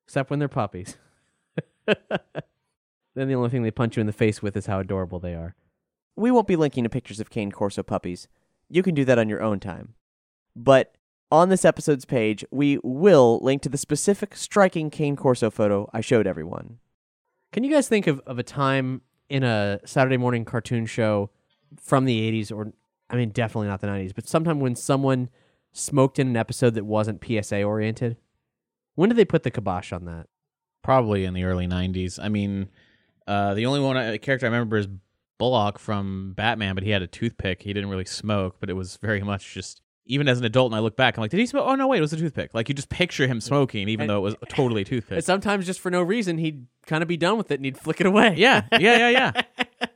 except 0.05 0.29
when 0.29 0.39
they're 0.39 0.47
puppies. 0.47 0.97
then 1.87 3.27
the 3.27 3.35
only 3.35 3.49
thing 3.49 3.63
they 3.63 3.71
punch 3.71 3.95
you 3.97 4.01
in 4.01 4.07
the 4.07 4.13
face 4.13 4.41
with 4.41 4.57
is 4.57 4.65
how 4.65 4.79
adorable 4.79 5.19
they 5.19 5.33
are. 5.33 5.55
We 6.15 6.31
won't 6.31 6.47
be 6.47 6.55
linking 6.55 6.83
to 6.83 6.89
pictures 6.89 7.19
of 7.19 7.29
Cane 7.29 7.51
Corso 7.51 7.83
puppies. 7.83 8.27
You 8.69 8.83
can 8.83 8.95
do 8.95 9.05
that 9.05 9.17
on 9.17 9.29
your 9.29 9.41
own 9.41 9.59
time. 9.59 9.93
But 10.55 10.95
On 11.31 11.49
this 11.49 11.63
episode's 11.63 12.05
page, 12.05 12.43
we 12.49 12.79
will 12.83 13.39
link 13.43 13.61
to 13.61 13.69
the 13.69 13.77
specific 13.77 14.35
striking 14.35 14.89
Kane 14.89 15.15
Corso 15.15 15.51
photo 15.51 15.87
I 15.93 16.01
showed 16.01 16.25
everyone. 16.25 16.79
Can 17.51 17.63
you 17.63 17.71
guys 17.71 17.87
think 17.87 18.07
of, 18.07 18.19
of 18.25 18.39
a 18.39 18.43
time 18.43 19.01
in 19.29 19.43
a 19.43 19.79
Saturday 19.85 20.17
morning 20.17 20.43
cartoon 20.43 20.87
show 20.87 21.29
from 21.81 22.05
the 22.05 22.31
80s, 22.31 22.51
or 22.55 22.71
I 23.09 23.15
mean, 23.15 23.29
definitely 23.29 23.67
not 23.67 23.81
the 23.81 23.87
90s, 23.87 24.13
but 24.15 24.27
sometime 24.27 24.59
when 24.59 24.75
someone 24.75 25.29
smoked 25.71 26.19
in 26.19 26.27
an 26.27 26.37
episode 26.37 26.73
that 26.75 26.85
wasn't 26.85 27.23
PSA 27.23 27.63
oriented? 27.63 28.17
When 28.95 29.09
did 29.09 29.15
they 29.17 29.25
put 29.25 29.43
the 29.43 29.51
kibosh 29.51 29.91
on 29.93 30.05
that? 30.05 30.27
Probably 30.83 31.25
in 31.25 31.33
the 31.33 31.43
early 31.43 31.67
'90s. 31.67 32.19
I 32.21 32.29
mean, 32.29 32.69
uh, 33.27 33.53
the 33.53 33.65
only 33.65 33.79
one 33.79 33.97
I, 33.97 34.17
character 34.17 34.45
I 34.45 34.49
remember 34.49 34.77
is 34.77 34.87
Bullock 35.37 35.77
from 35.79 36.33
Batman, 36.35 36.75
but 36.75 36.83
he 36.83 36.89
had 36.89 37.01
a 37.01 37.07
toothpick. 37.07 37.61
He 37.61 37.71
didn't 37.73 37.89
really 37.89 38.05
smoke, 38.05 38.57
but 38.59 38.69
it 38.69 38.73
was 38.73 38.97
very 38.97 39.21
much 39.31 39.53
just. 39.53 39.81
Even 40.11 40.27
as 40.27 40.39
an 40.39 40.45
adult, 40.45 40.71
and 40.71 40.75
I 40.75 40.79
look 40.79 40.95
back, 40.95 41.17
I'm 41.17 41.21
like, 41.21 41.29
did 41.29 41.39
he 41.39 41.45
smoke? 41.45 41.65
Oh 41.67 41.75
no, 41.75 41.87
wait, 41.87 41.99
it 41.99 42.01
was 42.01 42.13
a 42.13 42.17
toothpick. 42.17 42.55
Like 42.55 42.67
you 42.67 42.73
just 42.73 42.89
picture 42.89 43.27
him 43.27 43.39
smoking, 43.39 43.87
even 43.89 44.03
And- 44.03 44.09
though 44.09 44.17
it 44.17 44.21
was 44.21 44.35
totally 44.49 44.81
a 44.81 44.85
toothpick. 44.91 45.17
And 45.17 45.23
sometimes 45.23 45.67
just 45.67 45.79
for 45.79 45.91
no 45.91 46.01
reason, 46.01 46.39
he'd 46.39 46.65
kind 46.87 47.03
of 47.03 47.07
be 47.07 47.15
done 47.17 47.37
with 47.37 47.51
it 47.51 47.55
and 47.55 47.65
he'd 47.65 47.77
flick 47.77 48.01
it 48.01 48.07
away. 48.07 48.33
yeah, 48.35 48.65
yeah, 48.71 49.07
yeah, 49.07 49.09
yeah. 49.09 49.41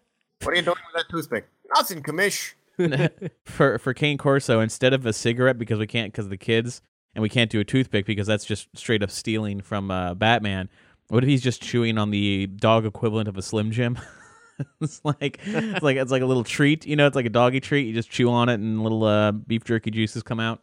What 0.43 0.53
are 0.53 0.55
you 0.57 0.61
doing 0.61 0.77
with 0.93 1.03
that 1.03 1.09
toothpick? 1.09 1.47
Nothing, 1.75 2.03
commish. 2.03 2.53
for 3.45 3.77
for 3.77 3.93
Kane 3.93 4.17
Corso 4.17 4.59
instead 4.59 4.93
of 4.93 5.05
a 5.05 5.13
cigarette 5.13 5.59
because 5.59 5.79
we 5.79 5.87
can't 5.87 6.11
because 6.11 6.29
the 6.29 6.37
kids 6.37 6.81
and 7.15 7.21
we 7.21 7.29
can't 7.29 7.51
do 7.51 7.59
a 7.59 7.63
toothpick 7.63 8.05
because 8.05 8.27
that's 8.27 8.45
just 8.45 8.67
straight 8.75 9.03
up 9.03 9.11
stealing 9.11 9.61
from 9.61 9.91
uh, 9.91 10.13
Batman. 10.15 10.69
What 11.09 11.23
if 11.23 11.29
he's 11.29 11.41
just 11.43 11.61
chewing 11.61 11.97
on 11.97 12.09
the 12.09 12.47
dog 12.47 12.85
equivalent 12.85 13.27
of 13.27 13.37
a 13.37 13.41
Slim 13.41 13.71
Jim? 13.71 13.99
it's 14.81 15.01
like 15.03 15.39
it's 15.45 15.83
like 15.83 15.97
it's 15.97 16.11
like 16.11 16.21
a 16.21 16.25
little 16.25 16.43
treat, 16.43 16.85
you 16.85 16.95
know. 16.95 17.05
It's 17.05 17.15
like 17.15 17.25
a 17.25 17.29
doggy 17.29 17.59
treat. 17.59 17.85
You 17.85 17.93
just 17.93 18.09
chew 18.09 18.29
on 18.31 18.49
it, 18.49 18.55
and 18.55 18.81
little 18.81 19.03
uh, 19.03 19.31
beef 19.31 19.63
jerky 19.63 19.91
juices 19.91 20.23
come 20.23 20.39
out. 20.39 20.61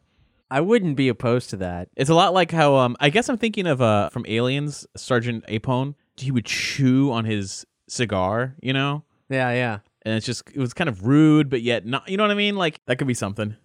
I 0.50 0.60
wouldn't 0.60 0.96
be 0.96 1.08
opposed 1.08 1.50
to 1.50 1.56
that. 1.58 1.88
It's 1.96 2.10
a 2.10 2.14
lot 2.14 2.34
like 2.34 2.50
how 2.50 2.74
um 2.74 2.96
I 2.98 3.10
guess 3.10 3.28
I'm 3.28 3.38
thinking 3.38 3.66
of 3.66 3.80
uh 3.80 4.08
from 4.08 4.24
Aliens 4.26 4.86
Sergeant 4.96 5.46
Apone. 5.46 5.94
He 6.16 6.32
would 6.32 6.44
chew 6.44 7.12
on 7.12 7.24
his 7.24 7.64
cigar, 7.88 8.54
you 8.60 8.72
know, 8.72 9.04
Yeah, 9.28 9.52
yeah. 9.52 9.78
And 10.02 10.14
it's 10.14 10.26
just 10.26 10.42
it 10.54 10.58
was 10.58 10.72
kind 10.74 10.88
of 10.88 11.06
rude, 11.06 11.50
but 11.50 11.62
yet 11.62 11.86
not. 11.86 12.08
You 12.08 12.16
know 12.16 12.24
what 12.24 12.30
I 12.30 12.34
mean? 12.34 12.56
Like 12.56 12.80
that 12.86 12.96
could 12.96 13.06
be 13.06 13.14
something 13.14 13.56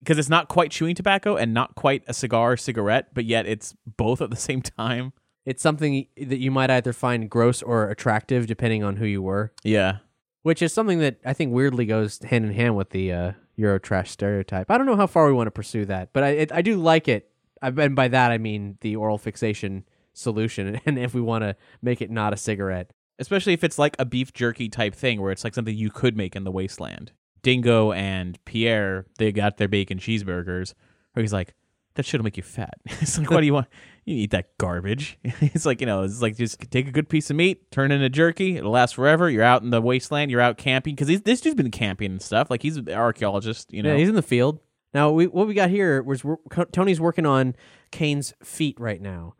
because 0.00 0.18
it's 0.18 0.28
not 0.28 0.48
quite 0.48 0.70
chewing 0.70 0.94
tobacco 0.94 1.36
and 1.36 1.52
not 1.52 1.74
quite 1.74 2.02
a 2.08 2.14
cigar 2.14 2.52
or 2.52 2.56
cigarette, 2.56 3.08
but 3.14 3.24
yet 3.24 3.46
it's 3.46 3.74
both 3.96 4.20
at 4.22 4.30
the 4.30 4.36
same 4.48 4.62
time. 4.62 5.12
It's 5.46 5.62
something 5.62 6.06
that 6.16 6.38
you 6.38 6.50
might 6.50 6.70
either 6.70 6.92
find 6.92 7.28
gross 7.30 7.62
or 7.62 7.88
attractive 7.88 8.46
depending 8.46 8.84
on 8.84 8.96
who 8.96 9.06
you 9.06 9.22
were, 9.22 9.52
Yeah, 9.64 9.98
which 10.42 10.62
is 10.62 10.72
something 10.72 10.98
that 11.00 11.18
I 11.24 11.32
think 11.32 11.52
weirdly 11.52 11.86
goes 11.86 12.18
hand 12.18 12.44
in 12.44 12.52
hand 12.52 12.76
with 12.76 12.90
the 12.90 13.12
uh, 13.12 13.32
Eurotrash 13.58 14.08
stereotype. 14.08 14.70
I 14.70 14.78
don't 14.78 14.86
know 14.86 14.96
how 14.96 15.06
far 15.06 15.26
we 15.26 15.32
want 15.32 15.46
to 15.46 15.52
pursue 15.52 15.86
that, 15.86 16.12
but 16.12 16.22
I 16.22 16.28
it, 16.28 16.52
I 16.52 16.62
do 16.62 16.76
like 16.76 17.08
it. 17.08 17.30
I, 17.62 17.68
and 17.68 17.96
by 17.96 18.08
that 18.08 18.30
I 18.30 18.38
mean 18.38 18.78
the 18.80 18.96
oral 18.96 19.18
fixation 19.18 19.84
solution, 20.12 20.80
and 20.86 20.98
if 20.98 21.14
we 21.14 21.20
want 21.20 21.42
to 21.42 21.56
make 21.82 22.00
it 22.02 22.10
not 22.10 22.32
a 22.32 22.36
cigarette. 22.36 22.92
Especially 23.20 23.52
if 23.52 23.62
it's 23.62 23.78
like 23.78 23.94
a 23.98 24.04
beef 24.04 24.32
jerky 24.32 24.68
type 24.68 24.94
thing 24.94 25.20
where 25.20 25.30
it's 25.30 25.44
like 25.44 25.54
something 25.54 25.76
you 25.76 25.90
could 25.90 26.16
make 26.16 26.34
in 26.34 26.44
the 26.44 26.50
wasteland. 26.50 27.12
Dingo 27.42 27.92
and 27.92 28.42
Pierre, 28.44 29.06
they 29.18 29.30
got 29.30 29.58
their 29.58 29.68
bacon 29.68 29.98
cheeseburgers. 29.98 30.74
Where 31.12 31.22
he's 31.22 31.32
like, 31.32 31.54
that 31.94 32.04
shit'll 32.04 32.24
make 32.24 32.36
you 32.36 32.42
fat. 32.42 32.74
it's 32.84 33.18
like, 33.18 33.30
what 33.30 33.40
do 33.40 33.46
you 33.46 33.54
want? 33.54 33.68
You 34.04 34.16
eat 34.16 34.30
that 34.30 34.56
garbage. 34.58 35.18
it's 35.22 35.66
like, 35.66 35.80
you 35.80 35.86
know, 35.86 36.02
it's 36.02 36.22
like 36.22 36.36
just 36.36 36.60
take 36.70 36.88
a 36.88 36.92
good 36.92 37.08
piece 37.08 37.30
of 37.30 37.36
meat, 37.36 37.70
turn 37.70 37.92
it 37.92 37.96
into 37.96 38.08
jerky. 38.08 38.56
It'll 38.56 38.72
last 38.72 38.94
forever. 38.94 39.28
You're 39.28 39.44
out 39.44 39.62
in 39.62 39.70
the 39.70 39.80
wasteland. 39.80 40.30
You're 40.30 40.40
out 40.40 40.56
camping 40.56 40.94
because 40.94 41.20
this 41.22 41.40
dude's 41.40 41.54
been 41.54 41.70
camping 41.70 42.12
and 42.12 42.22
stuff. 42.22 42.50
Like 42.50 42.62
he's 42.62 42.76
an 42.76 42.90
archaeologist, 42.90 43.72
you 43.72 43.82
know. 43.82 43.92
Yeah, 43.92 43.98
he's 43.98 44.08
in 44.08 44.14
the 44.14 44.22
field. 44.22 44.60
Now, 44.92 45.10
we, 45.10 45.26
what 45.26 45.46
we 45.46 45.54
got 45.54 45.70
here 45.70 46.02
was 46.02 46.24
Tony's 46.72 47.00
working 47.00 47.26
on 47.26 47.54
Kane's 47.92 48.34
feet 48.42 48.78
right 48.80 49.00
now. 49.00 49.34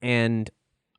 And 0.00 0.48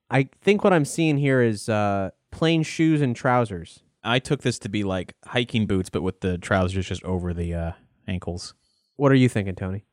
I 0.10 0.30
think 0.42 0.64
what 0.64 0.74
I'm 0.74 0.86
seeing 0.86 1.18
here 1.18 1.42
is 1.42 1.68
uh, 1.68 2.12
plain 2.38 2.62
shoes 2.62 3.02
and 3.02 3.16
trousers. 3.16 3.80
I 4.04 4.20
took 4.20 4.44
this 4.44 4.60
to 4.60 4.70
be 4.70 4.84
like 4.84 5.16
hiking 5.26 5.66
boots, 5.66 5.90
but 5.90 6.04
with 6.04 6.22
the 6.22 6.38
trousers 6.38 6.88
just 6.88 7.04
over 7.04 7.34
the 7.34 7.52
uh, 7.52 7.72
ankles. 8.08 8.54
What 8.96 9.12
are 9.12 9.16
you 9.16 9.28
thinking, 9.28 9.56
Tony? 9.56 9.86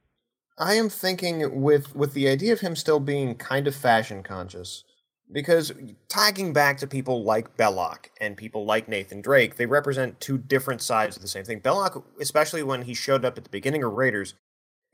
I 0.59 0.75
am 0.75 0.91
thinking 0.91 1.63
with 1.63 1.97
with 1.97 2.13
the 2.13 2.29
idea 2.29 2.53
of 2.53 2.61
him 2.61 2.77
still 2.77 3.01
being 3.01 3.35
kind 3.37 3.67
of 3.67 3.75
fashion 3.75 4.23
conscious, 4.23 4.85
because 5.33 5.73
tagging 6.11 6.53
back 6.53 6.77
to 6.79 6.87
people 6.87 7.25
like 7.25 7.57
Belloq 7.57 8.11
and 8.21 8.37
people 8.37 8.67
like 8.67 8.89
Nathan 8.89 9.23
Drake, 9.23 9.57
they 9.57 9.65
represent 9.65 10.21
two 10.21 10.37
different 10.37 10.83
sides 10.83 11.17
of 11.17 11.23
the 11.23 11.29
same 11.29 11.45
thing. 11.45 11.63
Belloq, 11.63 12.05
especially 12.21 12.63
when 12.63 12.83
he 12.83 12.93
showed 12.93 13.25
up 13.25 13.39
at 13.39 13.45
the 13.45 13.51
beginning 13.51 13.83
of 13.83 13.95
Raiders, 13.95 14.35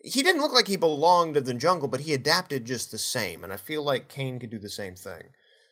he 0.04 0.22
didn't 0.22 0.40
look 0.40 0.54
like 0.54 0.68
he 0.68 0.76
belonged 0.76 1.36
in 1.36 1.44
the 1.44 1.54
jungle, 1.54 1.88
but 1.88 2.02
he 2.02 2.14
adapted 2.14 2.64
just 2.64 2.92
the 2.92 2.96
same, 2.96 3.42
and 3.42 3.52
I 3.52 3.56
feel 3.56 3.82
like 3.82 4.08
Kane 4.08 4.38
could 4.38 4.50
do 4.50 4.60
the 4.60 4.70
same 4.70 4.94
thing. 4.94 5.24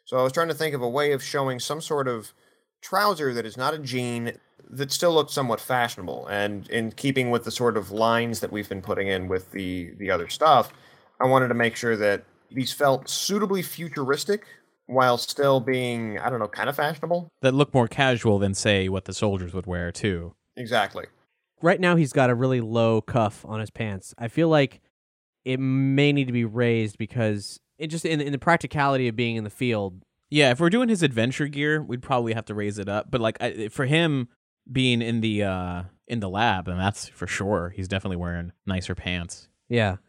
So 0.09 0.17
I 0.17 0.23
was 0.23 0.33
trying 0.33 0.49
to 0.49 0.55
think 0.55 0.75
of 0.75 0.81
a 0.81 0.89
way 0.89 1.13
of 1.13 1.23
showing 1.23 1.61
some 1.61 1.83
sort 1.83 2.09
of 2.09 2.33
trouser 2.81 3.35
that 3.35 3.45
is 3.45 3.59
not 3.59 3.75
a 3.75 3.79
jean 3.79 4.33
that 4.71 4.91
still 4.91 5.13
looks 5.13 5.35
somewhat 5.35 5.61
fashionable 5.61 6.27
and 6.29 6.67
in 6.71 6.93
keeping 6.93 7.31
with 7.31 7.45
the 7.45 7.51
sort 7.51 7.77
of 7.77 7.91
lines 7.91 8.41
that 8.41 8.51
we've 8.51 8.71
been 8.71 8.81
putting 8.81 9.09
in 9.09 9.29
with 9.29 9.51
the 9.51 9.93
the 9.99 10.11
other 10.11 10.29
stuff 10.29 10.73
i 11.21 11.27
wanted 11.27 11.49
to 11.49 11.55
make 11.55 11.75
sure 11.75 11.97
that 11.97 12.25
these 12.53 12.73
felt 12.73 13.09
suitably 13.09 13.63
futuristic 13.63 14.45
while 14.87 15.19
still 15.19 15.59
being 15.59 16.21
i 16.21 16.31
don't 16.31 16.39
know 16.39 16.47
kind 16.47 16.69
of 16.69 16.77
fashionable 16.77 17.29
That 17.43 17.53
look 17.53 17.75
more 17.75 17.89
casual 17.89 18.39
than 18.39 18.55
say 18.55 18.89
what 18.89 19.07
the 19.07 19.13
soldiers 19.13 19.53
would 19.53 19.67
wear 19.67 19.91
too. 19.91 20.35
exactly 20.57 21.07
Right 21.61 21.81
now, 21.81 21.97
he's 21.97 22.13
got 22.13 22.31
a 22.31 22.37
really 22.37 22.61
low 22.61 23.01
cuff 23.01 23.45
on 23.45 23.59
his 23.59 23.71
pants. 23.71 24.15
I 24.17 24.29
feel 24.29 24.49
like 24.49 24.81
it 25.45 25.59
may 25.59 26.13
need 26.13 26.29
to 26.29 26.33
be 26.33 26.45
raised 26.45 26.99
because 26.99 27.59
it 27.79 27.89
just 27.89 28.05
in, 28.05 28.21
in 28.21 28.33
the 28.33 28.39
practicality 28.39 29.09
of 29.09 29.17
being 29.17 29.37
in 29.37 29.45
the 29.45 29.51
field. 29.51 30.03
Yeah, 30.31 30.51
if 30.51 30.61
we're 30.61 30.71
doing 30.71 30.89
his 30.89 31.03
adventure 31.03 31.47
gear, 31.47 31.83
we'd 31.83 32.03
probably 32.03 32.35
have 32.35 32.45
to 32.47 32.55
raise 32.55 32.79
it 32.79 32.89
up. 32.89 33.11
But 33.11 33.21
like 33.21 33.41
I, 33.41 33.69
for 33.69 33.87
him 33.87 34.29
being 34.71 35.01
in 35.01 35.21
the 35.21 35.45
uh 35.45 35.83
in 36.07 36.21
the 36.21 36.29
lab, 36.29 36.69
and 36.69 36.79
that's 36.79 37.09
for 37.09 37.27
sure. 37.27 37.73
He's 37.75 37.89
definitely 37.89 38.17
wearing 38.17 38.53
nicer 38.67 38.95
pants. 38.95 39.49
Yeah. 39.69 39.97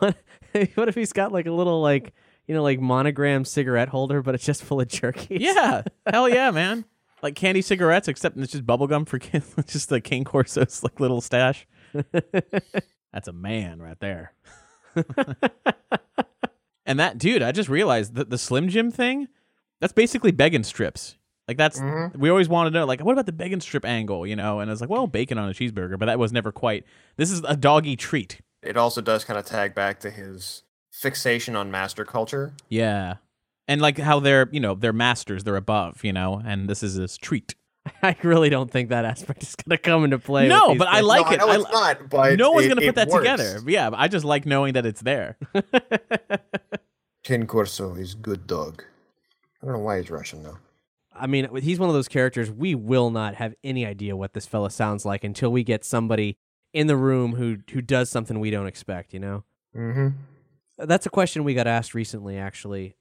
What, 0.00 0.16
what 0.74 0.88
if 0.88 0.96
he's 0.96 1.12
got 1.12 1.30
like 1.30 1.46
a 1.46 1.52
little 1.52 1.80
like 1.80 2.12
you 2.48 2.56
know 2.56 2.62
like 2.64 2.80
monogram 2.80 3.44
cigarette 3.44 3.88
holder, 3.88 4.20
but 4.20 4.34
it's 4.34 4.44
just 4.44 4.64
full 4.64 4.80
of 4.80 4.88
jerky? 4.88 5.36
Yeah, 5.38 5.82
hell 6.06 6.28
yeah, 6.28 6.50
man. 6.50 6.84
Like 7.22 7.36
candy 7.36 7.62
cigarettes, 7.62 8.08
except 8.08 8.36
it's 8.36 8.50
just 8.50 8.66
bubblegum 8.66 9.06
for 9.06 9.20
kids. 9.20 9.54
It's 9.56 9.72
just 9.72 9.88
the 9.88 10.00
Kane 10.00 10.24
Corso's 10.24 10.82
like 10.82 10.98
little 10.98 11.20
stash. 11.20 11.68
That's 13.12 13.28
a 13.28 13.32
man 13.32 13.80
right 13.80 13.98
there. 14.00 14.32
And 16.86 16.98
that 17.00 17.18
dude, 17.18 17.42
I 17.42 17.52
just 17.52 17.68
realized 17.68 18.14
that 18.14 18.30
the 18.30 18.38
Slim 18.38 18.68
Jim 18.68 18.90
thing, 18.90 19.28
that's 19.80 19.92
basically 19.92 20.30
Beggin' 20.30 20.64
Strips. 20.64 21.16
Like 21.48 21.58
that's 21.58 21.78
mm-hmm. 21.78 22.18
we 22.18 22.30
always 22.30 22.48
wanted 22.48 22.70
to 22.70 22.78
know, 22.80 22.86
like, 22.86 23.00
what 23.00 23.12
about 23.12 23.26
the 23.26 23.32
bacon 23.32 23.60
strip 23.60 23.84
angle, 23.84 24.26
you 24.26 24.34
know? 24.34 24.60
And 24.60 24.70
it's 24.70 24.80
like, 24.80 24.90
well, 24.90 25.06
bacon 25.06 25.38
on 25.38 25.48
a 25.48 25.52
cheeseburger, 25.52 25.98
but 25.98 26.06
that 26.06 26.18
was 26.18 26.32
never 26.32 26.50
quite. 26.50 26.84
This 27.16 27.30
is 27.30 27.42
a 27.46 27.56
doggy 27.56 27.96
treat. 27.96 28.40
it 28.62 28.76
also 28.76 29.00
does 29.00 29.24
kind 29.24 29.38
of 29.38 29.44
tag 29.44 29.74
back 29.74 30.00
to 30.00 30.10
his 30.10 30.62
fixation 30.90 31.54
on 31.54 31.70
master 31.70 32.04
culture 32.04 32.54
Yeah, 32.68 33.16
and 33.68 33.80
like 33.80 33.98
how 33.98 34.20
they're, 34.20 34.48
you 34.50 34.60
know, 34.60 34.74
they're 34.74 34.92
masters, 34.92 35.44
they're 35.44 35.56
above, 35.56 36.04
you 36.04 36.12
know, 36.12 36.42
and 36.44 36.68
this 36.68 36.82
is 36.82 36.94
his 36.94 37.18
treat. 37.18 37.54
I 38.02 38.16
really 38.22 38.50
don't 38.50 38.70
think 38.70 38.88
that 38.90 39.04
aspect 39.04 39.42
is 39.42 39.54
going 39.54 39.76
to 39.76 39.82
come 39.82 40.04
into 40.04 40.18
play. 40.18 40.48
No, 40.48 40.68
with 40.68 40.72
these 40.74 40.78
but 40.78 40.88
I 40.88 40.94
things. 40.96 41.06
like 41.06 41.26
no, 41.26 41.32
it. 41.32 41.40
I 41.40 41.44
know 41.44 41.48
I- 41.50 41.56
it's 41.56 41.72
not 41.72 42.08
but 42.08 42.38
no 42.38 42.50
one's 42.52 42.68
gonna 42.68 42.80
put 42.80 42.94
that 42.96 43.08
works. 43.08 43.22
together. 43.22 43.60
Yeah, 43.66 43.90
I 43.92 44.08
just 44.08 44.24
like 44.24 44.46
knowing 44.46 44.74
that 44.74 44.84
it's 44.86 45.00
there. 45.00 45.36
ken 47.22 47.46
corso 47.46 47.94
is 47.96 48.14
good 48.14 48.46
dog 48.46 48.84
i 49.60 49.66
don't 49.66 49.74
know 49.74 49.80
why 49.80 49.98
he's 49.98 50.10
russian 50.10 50.42
though 50.42 50.58
I 51.18 51.26
mean, 51.26 51.48
he's 51.62 51.78
one 51.80 51.88
of 51.88 51.94
those 51.94 52.08
characters 52.08 52.50
we 52.50 52.74
will 52.74 53.08
not 53.10 53.36
have 53.36 53.54
any 53.64 53.86
idea 53.86 54.14
what 54.14 54.34
this 54.34 54.44
fella 54.44 54.70
sounds 54.70 55.06
like 55.06 55.24
until 55.24 55.50
we 55.50 55.64
get 55.64 55.82
somebody 55.82 56.36
in 56.74 56.88
the 56.88 56.96
room 56.96 57.36
who 57.36 57.56
who 57.72 57.80
does 57.80 58.10
something 58.10 58.38
we 58.38 58.50
don't 58.50 58.66
expect. 58.66 59.14
You 59.14 59.20
know, 59.20 59.44
mm-hmm 59.74 60.08
that's 60.78 61.06
a 61.06 61.10
question 61.10 61.42
we 61.42 61.54
got 61.54 61.66
asked 61.66 61.94
recently. 61.94 62.36
Actually, 62.36 62.96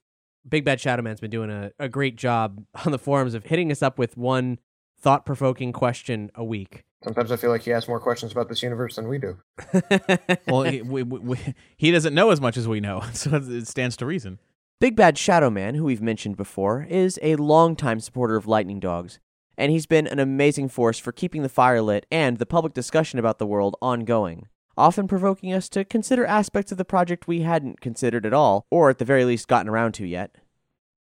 Big 0.48 0.64
Bad 0.64 0.80
Shadow 0.80 1.02
Man's 1.02 1.20
been 1.20 1.30
doing 1.30 1.50
a, 1.50 1.72
a 1.78 1.90
great 1.90 2.16
job 2.16 2.64
on 2.86 2.94
the 2.94 2.98
forums 3.00 3.34
of 3.34 3.44
hitting 3.44 3.70
us 3.70 3.82
up 3.84 4.00
with 4.00 4.16
one 4.16 4.60
thought 5.00 5.26
provoking 5.26 5.72
question 5.72 6.32
a 6.36 6.44
week. 6.44 6.84
sometimes 7.04 7.32
i 7.32 7.36
feel 7.36 7.50
like 7.50 7.64
he 7.64 7.74
asks 7.74 7.88
more 7.88 8.00
questions 8.00 8.32
about 8.32 8.50
this 8.50 8.64
universe 8.64 8.96
than 8.96 9.08
we 9.08 9.18
do 9.18 9.38
well, 10.48 10.64
he, 10.64 10.82
we, 10.82 11.04
we, 11.04 11.20
we, 11.20 11.38
he 11.78 11.92
doesn't 11.92 12.14
know 12.14 12.32
as 12.32 12.42
much 12.42 12.58
as 12.58 12.68
we 12.68 12.80
know, 12.80 13.02
so 13.14 13.36
it 13.36 13.68
stands 13.68 13.98
to 13.98 14.06
reason. 14.06 14.40
Big 14.80 14.96
Bad 14.96 15.18
Shadow 15.18 15.50
Man, 15.50 15.76
who 15.76 15.86
we've 15.86 16.02
mentioned 16.02 16.36
before, 16.36 16.86
is 16.90 17.18
a 17.22 17.36
longtime 17.38 18.00
supporter 18.02 18.36
of 18.36 18.48
Lightning 18.48 18.80
Dogs, 18.80 19.20
and 19.58 19.72
he's 19.72 19.86
been 19.86 20.08
an 20.08 20.20
amazing 20.20 20.68
force 20.68 21.00
for 21.00 21.12
keeping 21.12 21.44
the 21.44 21.50
fire 21.50 21.82
lit 21.82 22.06
and 22.12 22.38
the 22.38 22.46
public 22.46 22.74
discussion 22.74 23.18
about 23.18 23.40
the 23.40 23.48
world 23.48 23.78
ongoing, 23.82 24.48
often 24.78 25.08
provoking 25.08 25.54
us 25.54 25.70
to 25.70 25.86
consider 25.86 26.26
aspects 26.26 26.72
of 26.72 26.78
the 26.78 26.86
project 26.86 27.28
we 27.28 27.42
hadn't 27.42 27.80
considered 27.80 28.26
at 28.26 28.34
all, 28.34 28.66
or 28.70 28.90
at 28.90 28.98
the 28.98 29.06
very 29.06 29.24
least 29.24 29.48
gotten 29.48 29.70
around 29.70 29.94
to 29.94 30.06
yet. 30.06 30.36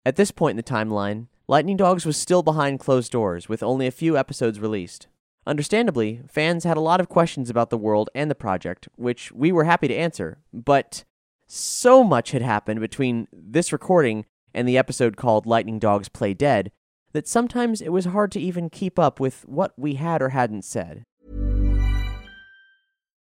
At 0.04 0.16
this 0.16 0.32
point 0.32 0.52
in 0.52 0.56
the 0.56 0.62
timeline, 0.64 1.28
Lightning 1.52 1.76
Dogs 1.76 2.06
was 2.06 2.16
still 2.16 2.42
behind 2.42 2.80
closed 2.80 3.12
doors, 3.12 3.46
with 3.46 3.62
only 3.62 3.86
a 3.86 3.90
few 3.90 4.16
episodes 4.16 4.58
released. 4.58 5.08
Understandably, 5.46 6.22
fans 6.26 6.64
had 6.64 6.78
a 6.78 6.80
lot 6.80 6.98
of 6.98 7.10
questions 7.10 7.50
about 7.50 7.68
the 7.68 7.76
world 7.76 8.08
and 8.14 8.30
the 8.30 8.34
project, 8.34 8.88
which 8.96 9.30
we 9.32 9.52
were 9.52 9.64
happy 9.64 9.86
to 9.86 9.94
answer, 9.94 10.38
but 10.50 11.04
so 11.46 12.02
much 12.02 12.30
had 12.30 12.40
happened 12.40 12.80
between 12.80 13.28
this 13.30 13.70
recording 13.70 14.24
and 14.54 14.66
the 14.66 14.78
episode 14.78 15.18
called 15.18 15.44
Lightning 15.44 15.78
Dogs 15.78 16.08
Play 16.08 16.32
Dead 16.32 16.72
that 17.12 17.28
sometimes 17.28 17.82
it 17.82 17.92
was 17.92 18.06
hard 18.06 18.32
to 18.32 18.40
even 18.40 18.70
keep 18.70 18.98
up 18.98 19.20
with 19.20 19.46
what 19.46 19.74
we 19.76 19.96
had 19.96 20.22
or 20.22 20.30
hadn't 20.30 20.64
said. 20.64 21.04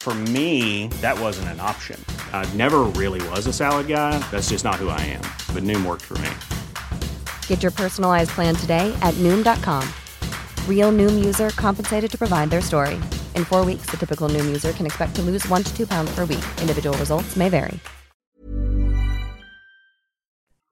For 0.00 0.14
me, 0.14 0.88
that 1.02 1.18
wasn't 1.20 1.48
an 1.48 1.60
option. 1.60 2.02
I 2.32 2.50
never 2.54 2.84
really 2.96 3.20
was 3.28 3.46
a 3.46 3.52
salad 3.52 3.88
guy. 3.88 4.18
That's 4.30 4.48
just 4.48 4.64
not 4.64 4.76
who 4.76 4.88
I 4.88 5.00
am. 5.00 5.20
But 5.52 5.64
Noom 5.64 5.84
worked 5.84 6.02
for 6.02 6.16
me. 6.18 6.30
Get 7.46 7.62
your 7.62 7.72
personalized 7.72 8.30
plan 8.30 8.54
today 8.54 8.96
at 9.02 9.12
Noom.com. 9.14 9.86
Real 10.66 10.92
Noom 10.92 11.22
user 11.22 11.50
compensated 11.50 12.10
to 12.10 12.16
provide 12.16 12.48
their 12.48 12.62
story. 12.62 12.94
In 13.34 13.44
four 13.44 13.66
weeks, 13.66 13.90
the 13.90 13.98
typical 13.98 14.30
Noom 14.30 14.46
user 14.46 14.72
can 14.72 14.86
expect 14.86 15.14
to 15.16 15.22
lose 15.22 15.46
one 15.48 15.62
to 15.62 15.76
two 15.76 15.86
pounds 15.86 16.10
per 16.14 16.24
week. 16.24 16.44
Individual 16.62 16.96
results 16.96 17.36
may 17.36 17.50
vary. 17.50 17.78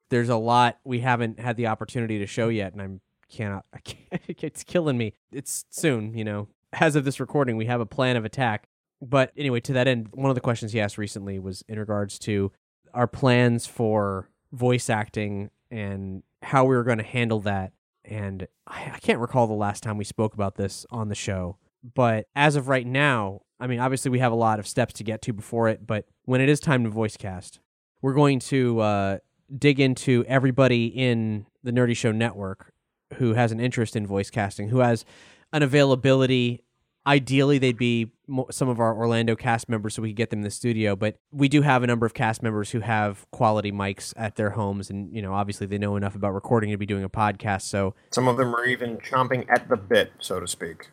There's 0.09 0.29
a 0.29 0.37
lot 0.37 0.79
we 0.85 1.01
haven't 1.01 1.41
had 1.41 1.57
the 1.57 1.67
opportunity 1.67 2.21
to 2.21 2.27
show 2.27 2.49
yet, 2.49 2.73
and 2.73 2.81
I'm 2.81 3.01
cannot. 3.29 3.65
I 3.75 3.79
can't, 3.81 4.23
it's 4.29 4.63
killing 4.65 4.97
me. 4.97 5.15
It's 5.33 5.65
soon, 5.71 6.17
you 6.17 6.25
know. 6.25 6.49
As 6.73 6.95
of 6.97 7.05
this 7.05 7.21
recording, 7.21 7.57
we 7.57 7.67
have 7.67 7.81
a 7.81 7.87
plan 7.87 8.17
of 8.17 8.25
attack. 8.25 8.69
But 9.03 9.33
anyway, 9.37 9.61
to 9.61 9.73
that 9.75 9.89
end, 9.89 10.09
one 10.13 10.31
of 10.31 10.35
the 10.35 10.41
questions 10.41 10.73
he 10.73 10.81
asked 10.81 10.99
recently 10.99 11.39
was 11.39 11.65
in 11.69 11.79
regards 11.79 12.19
to 12.21 12.53
our 12.95 13.07
plans 13.07 13.67
for 13.67 14.31
voice 14.53 14.89
acting 14.89 15.51
and 15.71 16.23
how 16.43 16.65
we 16.65 16.75
were 16.77 16.85
going 16.85 16.99
to 16.99 17.05
handle 17.05 17.41
that. 17.41 17.73
And 18.05 18.47
I, 18.67 18.99
can't 19.01 19.19
recall 19.19 19.47
the 19.47 19.55
last 19.55 19.83
time 19.83 19.99
we 19.99 20.05
spoke 20.05 20.35
about 20.35 20.55
this 20.55 20.87
on 20.91 21.09
the 21.09 21.15
show. 21.15 21.59
But 21.95 22.27
as 22.35 22.57
of 22.57 22.69
right 22.69 22.87
now, 22.87 23.43
I 23.61 23.67
mean, 23.67 23.81
obviously 23.81 24.11
we 24.11 24.21
have 24.21 24.33
a 24.33 24.37
lot 24.37 24.59
of 24.59 24.67
steps 24.67 24.95
to 24.95 25.05
get 25.05 25.23
to 25.23 25.33
before 25.33 25.69
it. 25.69 25.87
But 25.87 26.07
when 26.25 26.41
it 26.41 26.49
is 26.49 26.61
time 26.61 26.85
to 26.85 26.91
voice 26.91 27.17
cast, 27.17 27.61
we're 28.01 28.15
going 28.15 28.39
to 28.41 28.81
uh, 28.81 29.19
dig 29.57 29.81
into 29.81 30.25
everybody 30.27 30.87
in 30.87 31.47
the 31.63 31.73
Nerdy 31.73 31.97
Show 31.97 32.13
network 32.13 32.73
who 33.15 33.35
has 33.35 33.53
an 33.53 33.61
interest 33.61 33.97
in 33.97 34.07
voice 34.07 34.31
casting, 34.31 34.69
who 34.69 34.79
has 34.79 35.05
an 35.53 35.63
availability. 35.63 36.63
Ideally, 37.07 37.59
they'd 37.59 37.79
be 37.79 38.11
some 38.51 38.69
of 38.69 38.81
our 38.81 38.97
Orlando 38.97 39.37
cast 39.37 39.69
members 39.69 39.95
so 39.95 40.03
we 40.03 40.09
could 40.09 40.17
get 40.17 40.31
them 40.31 40.41
in 40.41 40.45
the 40.45 40.51
studio. 40.51 40.97
But 40.97 41.17
we 41.31 41.49
do 41.49 41.63
have 41.63 41.83
a 41.83 41.87
number 41.87 42.05
of 42.05 42.15
cast 42.15 42.43
members 42.43 42.71
who 42.73 42.81
have 42.81 43.25
quality 43.31 43.71
mics 43.71 44.13
at 44.17 44.35
their 44.35 44.51
homes. 44.51 44.91
And, 44.91 45.15
you 45.15 45.23
know, 45.23 45.33
obviously 45.33 45.69
they 45.69 45.79
know 45.79 45.95
enough 45.97 46.17
about 46.17 46.35
recording 46.35 46.71
to 46.71 46.77
be 46.77 46.87
doing 46.87 47.05
a 47.05 47.09
podcast. 47.09 47.63
So 47.63 47.95
Some 48.11 48.27
of 48.27 48.37
them 48.37 48.55
are 48.55 48.65
even 48.65 48.97
chomping 48.97 49.47
at 49.49 49.69
the 49.69 49.77
bit, 49.77 50.13
so 50.19 50.41
to 50.41 50.49
speak. 50.49 50.91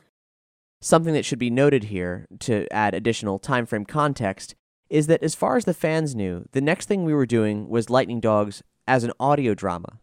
Something 0.81 1.13
that 1.13 1.25
should 1.25 1.39
be 1.39 1.49
noted 1.49 1.85
here 1.85 2.27
to 2.41 2.71
add 2.71 2.93
additional 2.93 3.39
time 3.39 3.65
frame 3.65 3.85
context 3.85 4.53
is 4.89 5.07
that 5.07 5.23
as 5.23 5.33
far 5.33 5.57
as 5.57 5.65
the 5.65 5.73
fans 5.73 6.13
knew, 6.13 6.45
the 6.51 6.61
next 6.61 6.87
thing 6.87 7.03
we 7.03 7.13
were 7.15 7.25
doing 7.25 7.67
was 7.69 7.89
Lightning 7.89 8.19
Dogs 8.19 8.61
as 8.87 9.03
an 9.03 9.13
audio 9.19 9.55
drama. 9.55 9.99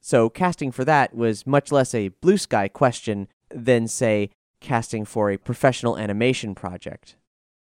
So 0.00 0.30
casting 0.30 0.70
for 0.70 0.84
that 0.84 1.14
was 1.14 1.46
much 1.46 1.72
less 1.72 1.94
a 1.94 2.08
blue 2.08 2.36
sky 2.36 2.68
question 2.68 3.26
than, 3.50 3.88
say, 3.88 4.30
casting 4.68 5.06
for 5.06 5.30
a 5.30 5.38
professional 5.38 5.96
animation 5.96 6.54
project. 6.54 7.16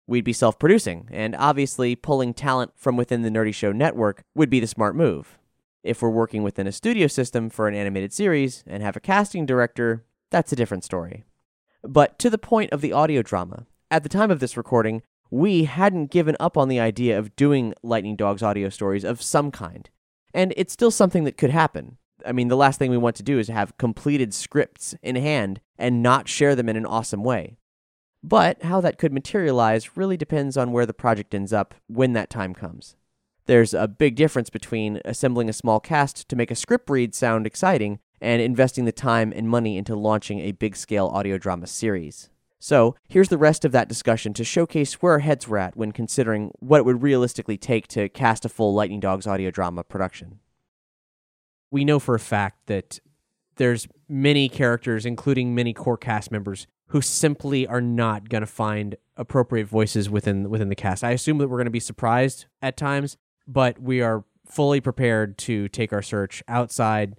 We'd 0.08 0.24
be 0.24 0.34
self 0.34 0.58
producing, 0.58 1.08
and 1.12 1.36
obviously 1.36 1.96
pulling 1.96 2.34
talent 2.34 2.72
from 2.76 2.98
within 2.98 3.22
the 3.22 3.30
Nerdy 3.30 3.54
Show 3.54 3.72
network 3.72 4.24
would 4.34 4.50
be 4.50 4.60
the 4.60 4.66
smart 4.66 4.96
move. 4.96 5.38
If 5.84 6.02
we're 6.02 6.10
working 6.10 6.42
within 6.42 6.66
a 6.66 6.72
studio 6.72 7.06
system 7.06 7.52
for 7.52 7.68
an 7.68 7.76
animated 7.76 8.12
series 8.12 8.64
and 8.66 8.82
have 8.82 8.96
a 8.96 9.00
casting 9.00 9.46
director, 9.46 10.04
that's 10.32 10.52
a 10.52 10.56
different 10.56 10.84
story. 10.84 11.26
But 11.84 12.18
to 12.20 12.32
the 12.32 12.40
point 12.40 12.72
of 12.72 12.82
the 12.82 12.92
audio 12.92 13.22
drama, 13.22 13.68
at 13.92 14.02
the 14.02 14.10
time 14.10 14.32
of 14.32 14.40
this 14.40 14.58
recording, 14.58 15.04
we 15.30 15.66
hadn't 15.66 16.10
given 16.10 16.36
up 16.40 16.58
on 16.58 16.70
the 16.70 16.80
idea 16.80 17.20
of 17.20 17.36
doing 17.36 17.76
Lightning 17.84 18.16
Dogs 18.16 18.42
audio 18.42 18.70
stories 18.70 19.04
of 19.04 19.22
some 19.22 19.52
kind. 19.52 19.92
And 20.34 20.56
it's 20.58 20.74
still 20.74 20.90
something 20.90 21.24
that 21.26 21.38
could 21.38 21.52
happen. 21.52 21.98
I 22.26 22.32
mean, 22.32 22.48
the 22.48 22.58
last 22.58 22.80
thing 22.80 22.92
we 22.92 22.98
want 22.98 23.16
to 23.18 23.24
do 23.24 23.40
is 23.40 23.48
have 23.48 23.78
completed 23.78 24.34
scripts 24.34 24.96
in 25.02 25.16
hand 25.16 25.62
and 25.78 26.04
not 26.04 26.28
share 26.28 26.56
them 26.56 26.70
in 26.70 26.76
an 26.76 26.86
awesome 26.86 27.24
way. 27.24 27.58
But 28.24 28.64
how 28.64 28.82
that 28.82 28.98
could 28.98 29.14
materialize 29.14 29.96
really 29.96 30.18
depends 30.18 30.58
on 30.58 30.72
where 30.72 30.86
the 30.86 30.94
project 30.94 31.36
ends 31.36 31.54
up 31.54 31.76
when 31.88 32.14
that 32.14 32.30
time 32.30 32.56
comes. 32.56 32.96
There's 33.46 33.74
a 33.76 33.88
big 33.88 34.16
difference 34.16 34.50
between 34.50 35.00
assembling 35.06 35.50
a 35.50 35.54
small 35.54 35.80
cast 35.80 36.28
to 36.30 36.36
make 36.36 36.50
a 36.50 36.56
script 36.56 36.90
read 36.90 37.14
sound 37.14 37.46
exciting 37.46 38.00
and 38.20 38.42
investing 38.42 38.86
the 38.86 38.92
time 38.92 39.32
and 39.36 39.48
money 39.48 39.78
into 39.78 39.96
launching 39.96 40.40
a 40.40 40.54
big 40.54 40.76
scale 40.76 41.08
audio 41.08 41.38
drama 41.38 41.68
series. 41.68 42.30
So, 42.58 42.96
here's 43.08 43.30
the 43.30 43.38
rest 43.38 43.64
of 43.64 43.72
that 43.74 43.88
discussion 43.88 44.34
to 44.34 44.44
showcase 44.44 44.94
where 44.96 45.14
our 45.14 45.20
heads 45.20 45.48
were 45.48 45.60
at 45.60 45.78
when 45.78 45.92
considering 45.92 46.50
what 46.58 46.80
it 46.80 46.86
would 46.86 47.04
realistically 47.04 47.58
take 47.58 47.88
to 47.90 48.10
cast 48.10 48.46
a 48.46 48.50
full 48.50 48.74
Lightning 48.74 49.00
Dogs 49.00 49.28
audio 49.28 49.52
drama 49.52 49.84
production. 49.84 50.40
We 51.72 51.86
know 51.86 52.00
for 52.00 52.16
a 52.16 52.20
fact 52.20 52.68
that 52.68 53.00
there's 53.58 53.88
many 54.08 54.50
characters, 54.50 55.06
including 55.06 55.56
many 55.56 55.74
core 55.74 55.98
cast 55.98 56.32
members, 56.32 56.68
who 56.88 57.02
simply 57.02 57.66
are 57.66 57.82
not 57.82 58.30
going 58.30 58.42
to 58.42 58.48
find 58.48 58.96
appropriate 59.18 59.68
voices 59.68 60.10
within 60.10 60.50
within 60.50 60.70
the 60.70 60.76
cast. 60.76 61.04
I 61.04 61.12
assume 61.12 61.38
that 61.40 61.48
we're 61.48 61.58
going 61.58 61.66
to 61.66 61.72
be 61.72 61.80
surprised 61.80 62.46
at 62.62 62.78
times, 62.78 63.18
but 63.48 63.82
we 63.82 64.02
are 64.02 64.24
fully 64.46 64.82
prepared 64.82 65.38
to 65.40 65.68
take 65.70 65.92
our 65.92 66.02
search 66.02 66.44
outside 66.48 67.16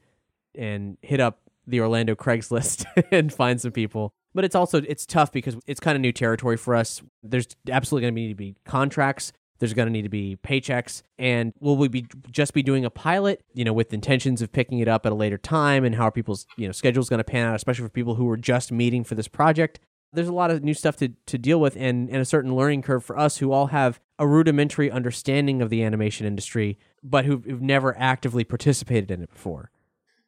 and 0.54 0.96
hit 1.02 1.20
up 1.20 1.40
the 1.66 1.80
Orlando 1.80 2.14
Craigslist 2.14 2.85
and 3.11 3.32
find 3.32 3.61
some 3.61 3.72
people. 3.72 4.12
But 4.35 4.44
it's 4.44 4.54
also 4.54 4.82
it's 4.82 5.06
tough 5.06 5.32
because 5.32 5.56
it's 5.66 5.80
kind 5.80 5.96
of 5.96 6.02
new 6.02 6.12
territory 6.12 6.56
for 6.56 6.74
us. 6.74 7.02
There's 7.22 7.48
absolutely 7.70 8.02
going 8.02 8.14
to 8.14 8.20
need 8.20 8.28
to 8.28 8.35
be 8.35 8.56
contracts. 8.64 9.32
There's 9.59 9.73
going 9.73 9.87
to 9.87 9.92
need 9.92 10.03
to 10.03 10.09
be 10.09 10.37
paychecks, 10.42 11.03
and 11.19 11.53
will 11.61 11.77
we 11.77 11.88
be 11.88 12.07
just 12.31 12.53
be 12.53 12.62
doing 12.62 12.85
a 12.85 12.90
pilot, 12.90 13.42
you 13.55 13.64
know, 13.64 13.73
with 13.73 13.92
intentions 13.92 14.42
of 14.42 14.53
picking 14.53 14.81
it 14.81 14.88
up 14.88 15.07
at 15.07 15.12
a 15.12 15.14
later 15.14 15.38
time, 15.38 15.85
and 15.85 15.95
how 15.95 16.05
are 16.05 16.12
people's 16.12 16.47
you 16.57 16.66
know 16.66 16.73
schedules 16.73 17.09
going 17.09 17.19
to 17.19 17.25
pan 17.25 17.47
out, 17.47 17.55
especially 17.55 17.85
for 17.85 17.90
people 17.90 18.14
who 18.16 18.29
are 18.29 18.37
just 18.37 18.71
meeting 18.71 19.05
for 19.05 19.14
this 19.14 19.29
project. 19.29 19.81
There's 20.12 20.29
a 20.29 20.33
lot 20.33 20.51
of 20.51 20.62
new 20.62 20.73
stuff 20.73 20.97
to, 20.99 21.11
to 21.27 21.37
deal 21.37 21.61
with, 21.61 21.77
and, 21.77 22.09
and 22.09 22.19
a 22.19 22.25
certain 22.25 22.55
learning 22.55 22.83
curve 22.83 23.05
for 23.05 23.19
us 23.19 23.38
who 23.38 23.53
all 23.53 23.66
have 23.69 24.01
a 24.19 24.27
rudimentary 24.27 24.90
understanding 24.90 25.61
of 25.61 25.69
the 25.69 25.83
animation 25.83 26.27
industry, 26.27 26.79
but 27.03 27.25
who've, 27.25 27.45
who've 27.45 27.61
never 27.61 27.97
actively 27.99 28.45
participated 28.45 29.11
in 29.11 29.23
it 29.23 29.31
before. 29.31 29.71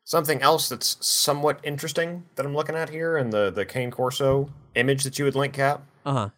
Something 0.04 0.42
else 0.42 0.68
that's 0.68 0.96
somewhat 1.06 1.60
interesting 1.62 2.24
that 2.34 2.44
I'm 2.44 2.54
looking 2.54 2.74
at 2.74 2.90
here 2.90 3.16
in 3.18 3.30
the 3.30 3.50
the 3.50 3.66
Kane 3.66 3.90
Corso 3.90 4.50
image 4.74 5.04
that 5.04 5.18
you 5.18 5.26
would 5.26 5.34
link, 5.34 5.54
Cap. 5.54 5.82
Uh 6.04 6.12
huh. 6.12 6.28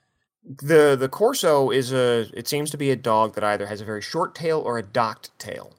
The 0.45 0.97
the 0.99 1.09
Corso 1.09 1.71
is 1.71 1.93
a 1.93 2.31
it 2.33 2.49
seems 2.49 2.71
to 2.71 2.79
be 2.79 2.91
a 2.91 2.97
dog 2.97 3.35
that 3.35 3.45
either 3.45 3.67
has 3.67 3.81
a 3.81 3.85
very 3.85 4.01
short 4.01 4.35
tail 4.35 4.61
or 4.61 4.79
a 4.79 4.83
docked 4.83 5.39
tail, 5.39 5.75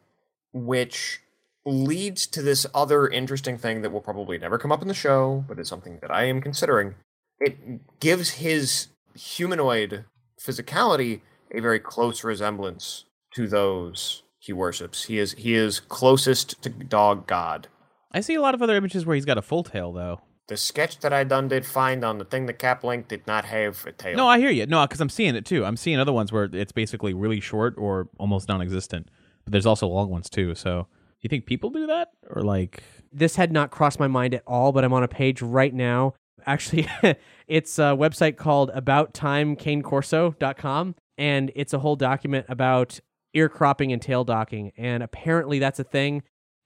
which 0.54 1.22
leads 1.66 2.26
to 2.28 2.42
this 2.42 2.66
other 2.74 3.08
interesting 3.08 3.58
thing 3.58 3.82
that 3.82 3.92
will 3.92 4.02
probably 4.02 4.38
never 4.38 4.58
come 4.58 4.72
up 4.72 4.82
in 4.82 4.88
the 4.88 4.94
show, 4.94 5.44
but 5.48 5.60
is 5.60 5.68
something 5.68 6.00
that 6.02 6.12
I 6.12 6.26
am 6.26 6.42
considering. 6.42 6.96
It 7.40 8.00
gives 8.00 8.32
his 8.32 8.88
humanoid 9.16 10.06
physicality 10.40 11.22
a 11.52 11.60
very 11.60 11.80
close 11.80 12.24
resemblance 12.24 13.06
to 13.36 13.48
those 13.48 14.24
he 14.40 14.54
worships. 14.54 15.06
He 15.06 15.20
is 15.20 15.34
he 15.34 15.54
is 15.54 15.80
closest 15.80 16.62
to 16.64 16.70
dog 16.70 17.28
god. 17.28 17.68
I 18.12 18.22
see 18.22 18.36
a 18.36 18.42
lot 18.42 18.56
of 18.56 18.62
other 18.62 18.76
images 18.76 19.06
where 19.06 19.16
he's 19.16 19.26
got 19.26 19.38
a 19.38 19.42
full 19.42 19.64
tail 19.64 19.92
though. 19.92 20.22
The 20.52 20.58
sketch 20.58 21.00
that 21.00 21.14
I 21.14 21.24
done 21.24 21.48
did 21.48 21.66
find 21.66 22.04
on 22.04 22.18
the 22.18 22.26
thing 22.26 22.46
that 22.48 22.60
Cap 22.60 22.84
linked 22.84 23.08
did 23.08 23.26
not 23.26 23.46
have 23.46 23.86
a 23.86 23.94
tail. 23.94 24.18
No, 24.18 24.28
I 24.28 24.38
hear 24.38 24.50
you. 24.50 24.66
No, 24.66 24.86
because 24.86 25.00
I'm 25.00 25.08
seeing 25.08 25.38
it 25.38 25.46
too. 25.46 25.64
I'm 25.64 25.78
seeing 25.78 25.98
other 25.98 26.12
ones 26.12 26.34
where 26.34 26.50
it's 26.52 26.74
basically 26.74 27.14
really 27.14 27.40
short 27.40 27.74
or 27.78 28.10
almost 28.18 28.50
non-existent. 28.50 29.08
But 29.46 29.54
there's 29.54 29.66
also 29.66 29.88
long 29.88 30.10
ones 30.10 30.30
too. 30.30 30.54
So, 30.56 30.88
you 31.22 31.30
think 31.30 31.46
people 31.46 31.70
do 31.70 31.88
that 31.88 32.10
or 32.30 32.42
like? 32.42 32.84
This 33.14 33.38
had 33.38 33.54
not 33.54 33.72
crossed 33.72 33.98
my 33.98 34.10
mind 34.10 34.34
at 34.34 34.44
all, 34.46 34.74
but 34.74 34.84
I'm 34.84 34.92
on 34.92 35.04
a 35.04 35.08
page 35.08 35.42
right 35.42 35.74
now. 35.74 36.16
Actually, 36.46 36.86
It's 37.48 37.80
a 37.80 37.96
website 37.96 38.36
called 38.36 38.72
abouttimecanecorso.com, 38.72 40.96
and 41.18 41.52
it's 41.56 41.74
a 41.74 41.80
whole 41.80 41.96
document 41.96 42.46
about 42.50 43.00
ear 43.34 43.48
cropping 43.48 43.94
and 43.94 44.02
tail 44.02 44.26
docking. 44.26 44.74
And 44.78 45.02
apparently 45.02 45.60
that's 45.60 45.80
a 45.80 45.86
thing. 45.86 46.24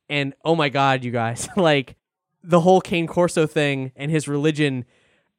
And 0.10 0.34
oh 0.44 0.56
my 0.56 0.70
God, 0.70 1.04
you 1.04 1.12
guys, 1.12 1.48
like 1.56 1.98
the 2.48 2.62
whole 2.62 2.82
Cane 2.82 3.08
Corso 3.08 3.48
thing 3.48 3.92
and 3.96 4.12
his 4.12 4.28
religion, 4.28 4.86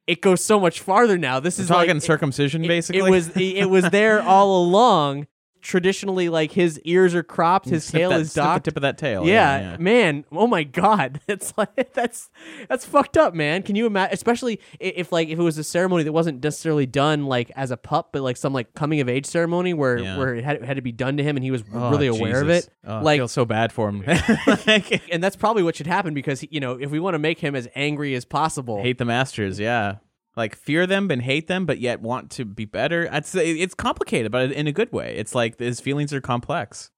it 0.05 0.21
goes 0.21 0.43
so 0.43 0.59
much 0.59 0.79
farther 0.79 1.17
now. 1.17 1.39
This 1.39 1.57
We're 1.57 1.63
is 1.63 1.67
talking 1.67 1.93
like, 1.95 2.03
circumcision, 2.03 2.65
it, 2.65 2.67
basically. 2.67 2.99
It 2.99 3.11
was 3.11 3.29
it 3.35 3.69
was 3.69 3.89
there 3.89 4.21
all 4.21 4.61
along. 4.63 5.27
Traditionally, 5.67 6.29
like 6.29 6.53
his 6.53 6.79
ears 6.85 7.13
are 7.13 7.23
cropped, 7.23 7.67
his 7.67 7.83
Snip 7.83 7.99
tail 7.99 8.09
that- 8.11 8.21
is 8.21 8.31
snip 8.31 8.41
the 8.43 8.47
docked. 8.47 8.65
tip 8.65 8.75
of 8.77 8.81
that 8.83 8.97
tail, 8.97 9.25
Yeah, 9.27 9.33
yeah, 9.59 9.71
yeah. 9.71 9.77
man. 9.77 10.23
Oh 10.31 10.47
my 10.47 10.63
god, 10.63 11.19
it's 11.27 11.53
like 11.57 11.91
that's 11.93 12.29
that's 12.69 12.85
fucked 12.85 13.17
up, 13.17 13.33
man. 13.33 13.63
Can 13.63 13.75
you 13.75 13.85
imagine? 13.85 14.13
Especially 14.13 14.61
i- 14.81 14.93
if 14.95 15.11
like 15.11 15.27
if 15.27 15.37
it 15.37 15.41
was 15.41 15.57
a 15.57 15.65
ceremony 15.65 16.03
that 16.03 16.13
wasn't 16.13 16.41
necessarily 16.41 16.85
done 16.85 17.25
like 17.25 17.51
as 17.57 17.71
a 17.71 17.75
pup, 17.77 18.09
but 18.13 18.21
like 18.21 18.37
some 18.37 18.53
like 18.53 18.73
coming 18.75 19.01
of 19.01 19.09
age 19.09 19.25
ceremony 19.25 19.73
where 19.73 19.97
Yeah. 19.97 20.17
where 20.17 20.35
it 20.35 20.45
had, 20.45 20.63
had 20.63 20.75
to 20.77 20.81
be 20.81 20.93
done 20.93 21.17
to 21.17 21.23
him 21.23 21.35
and 21.35 21.43
he 21.43 21.51
was 21.51 21.63
Oh, 21.73 21.89
really 21.91 22.07
aware 22.07 22.41
of 22.41 22.49
it. 22.49 22.69
Oh, 22.85 22.99
I 22.99 23.01
like 23.01 23.19
feel 23.19 23.27
so 23.27 23.43
bad 23.43 23.73
for 23.73 23.89
him. 23.89 24.03
and 25.11 25.21
that's 25.23 25.35
probably 25.35 25.63
what 25.63 25.75
should 25.75 25.87
happen 25.87 26.13
because 26.13 26.45
you 26.49 26.59
know 26.61 26.73
if 26.79 26.91
we 26.91 26.99
want 27.01 27.15
to 27.15 27.19
make 27.19 27.39
him 27.39 27.55
as 27.55 27.67
angry 27.75 28.15
as 28.15 28.23
possible, 28.25 28.81
hate 28.81 28.97
the 28.99 29.05
masters, 29.05 29.59
yeah. 29.59 29.95
Like 30.37 30.55
fear 30.55 30.85
them 30.85 31.09
and 31.11 31.21
hate 31.21 31.47
them, 31.47 31.65
but 31.65 31.79
yet 31.79 31.99
want 31.99 32.29
to 32.31 32.45
be 32.45 32.65
better. 32.65 33.09
I'd 33.11 33.25
it's 33.35 33.73
complicated, 33.73 34.31
but 34.31 34.51
in 34.51 34.67
a 34.67 34.71
good 34.71 34.91
way. 34.93 35.15
It's 35.17 35.33
like 35.33 35.57
his 35.59 35.79
feelings 35.79 36.13
are 36.13 36.21
complex. 36.21 36.91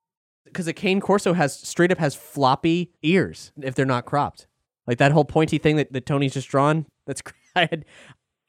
because 0.43 0.67
a 0.67 0.73
cane 0.73 0.99
corso 0.99 1.34
has 1.34 1.58
straight 1.58 1.91
up 1.91 1.97
has 1.99 2.13
floppy 2.15 2.91
ears 3.02 3.52
if 3.62 3.75
they're 3.75 3.86
not 3.86 4.06
cropped. 4.06 4.45
Like 4.86 4.97
that 4.97 5.13
whole 5.13 5.25
pointy 5.25 5.58
thing 5.58 5.78
that, 5.78 5.93
that 5.93 6.06
Tony's 6.06 6.34
just 6.34 6.49
drawn. 6.49 6.86
That's 7.08 7.23
I 7.56 7.62
had 7.62 7.86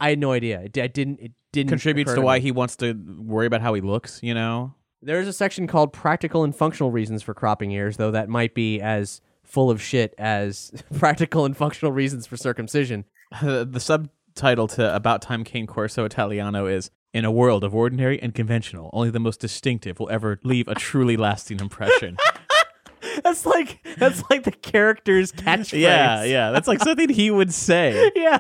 I 0.01 0.11
had 0.11 0.19
no 0.19 0.33
idea. 0.33 0.61
It, 0.63 0.77
I 0.77 0.89
didn't. 0.89 1.21
It 1.21 1.33
didn't 1.53 1.69
Contributes 1.71 2.11
occur 2.11 2.21
to 2.21 2.25
why 2.27 2.37
me. 2.37 2.43
he 2.43 2.53
wants 2.53 2.77
to 2.77 2.95
worry 3.19 3.47
about 3.47 3.61
how 3.61 3.75
he 3.75 3.81
looks. 3.81 4.19
You 4.23 4.35
know, 4.35 4.75
There's 5.03 5.29
a 5.29 5.33
section 5.33 5.67
called 5.67 5.93
practical 5.93 6.43
and 6.45 6.55
functional 6.55 6.91
reasons 6.91 7.23
for 7.23 7.35
cropping 7.35 7.71
ears, 7.71 7.97
though 7.97 8.11
that 8.11 8.29
might 8.29 8.55
be 8.55 8.81
as 8.81 9.21
full 9.45 9.71
of 9.71 9.81
shit 9.83 10.15
as 10.19 10.73
practical 10.99 11.45
and 11.45 11.57
functional 11.57 11.93
reasons 11.93 12.27
for 12.27 12.37
circumcision. 12.37 13.05
the 13.43 13.79
subtitle 14.41 14.69
to 14.69 14.97
About 14.97 15.21
Time 15.21 15.45
Cane 15.45 15.67
Corso 15.67 16.07
Italiano 16.07 16.65
is 16.65 16.91
In 17.13 17.27
a 17.27 17.31
world 17.31 17.63
of 17.63 17.75
ordinary 17.75 18.19
and 18.23 18.35
conventional, 18.35 18.89
only 18.95 19.11
the 19.11 19.21
most 19.21 19.39
distinctive 19.39 20.01
will 20.01 20.09
ever 20.09 20.41
leave 20.45 20.67
a 20.67 20.75
truly 20.75 21.19
lasting 21.19 21.61
impression. 21.61 22.17
That's 23.23 23.45
like 23.45 23.85
that's 23.99 24.23
like 24.31 24.45
the 24.45 24.53
character's 24.53 25.31
catchphrase. 25.33 25.81
yeah, 25.81 26.23
yeah. 26.25 26.53
That's 26.53 26.69
like 26.69 26.81
something 26.81 27.09
he 27.11 27.31
would 27.31 27.53
say. 27.53 28.11
yeah. 28.17 28.39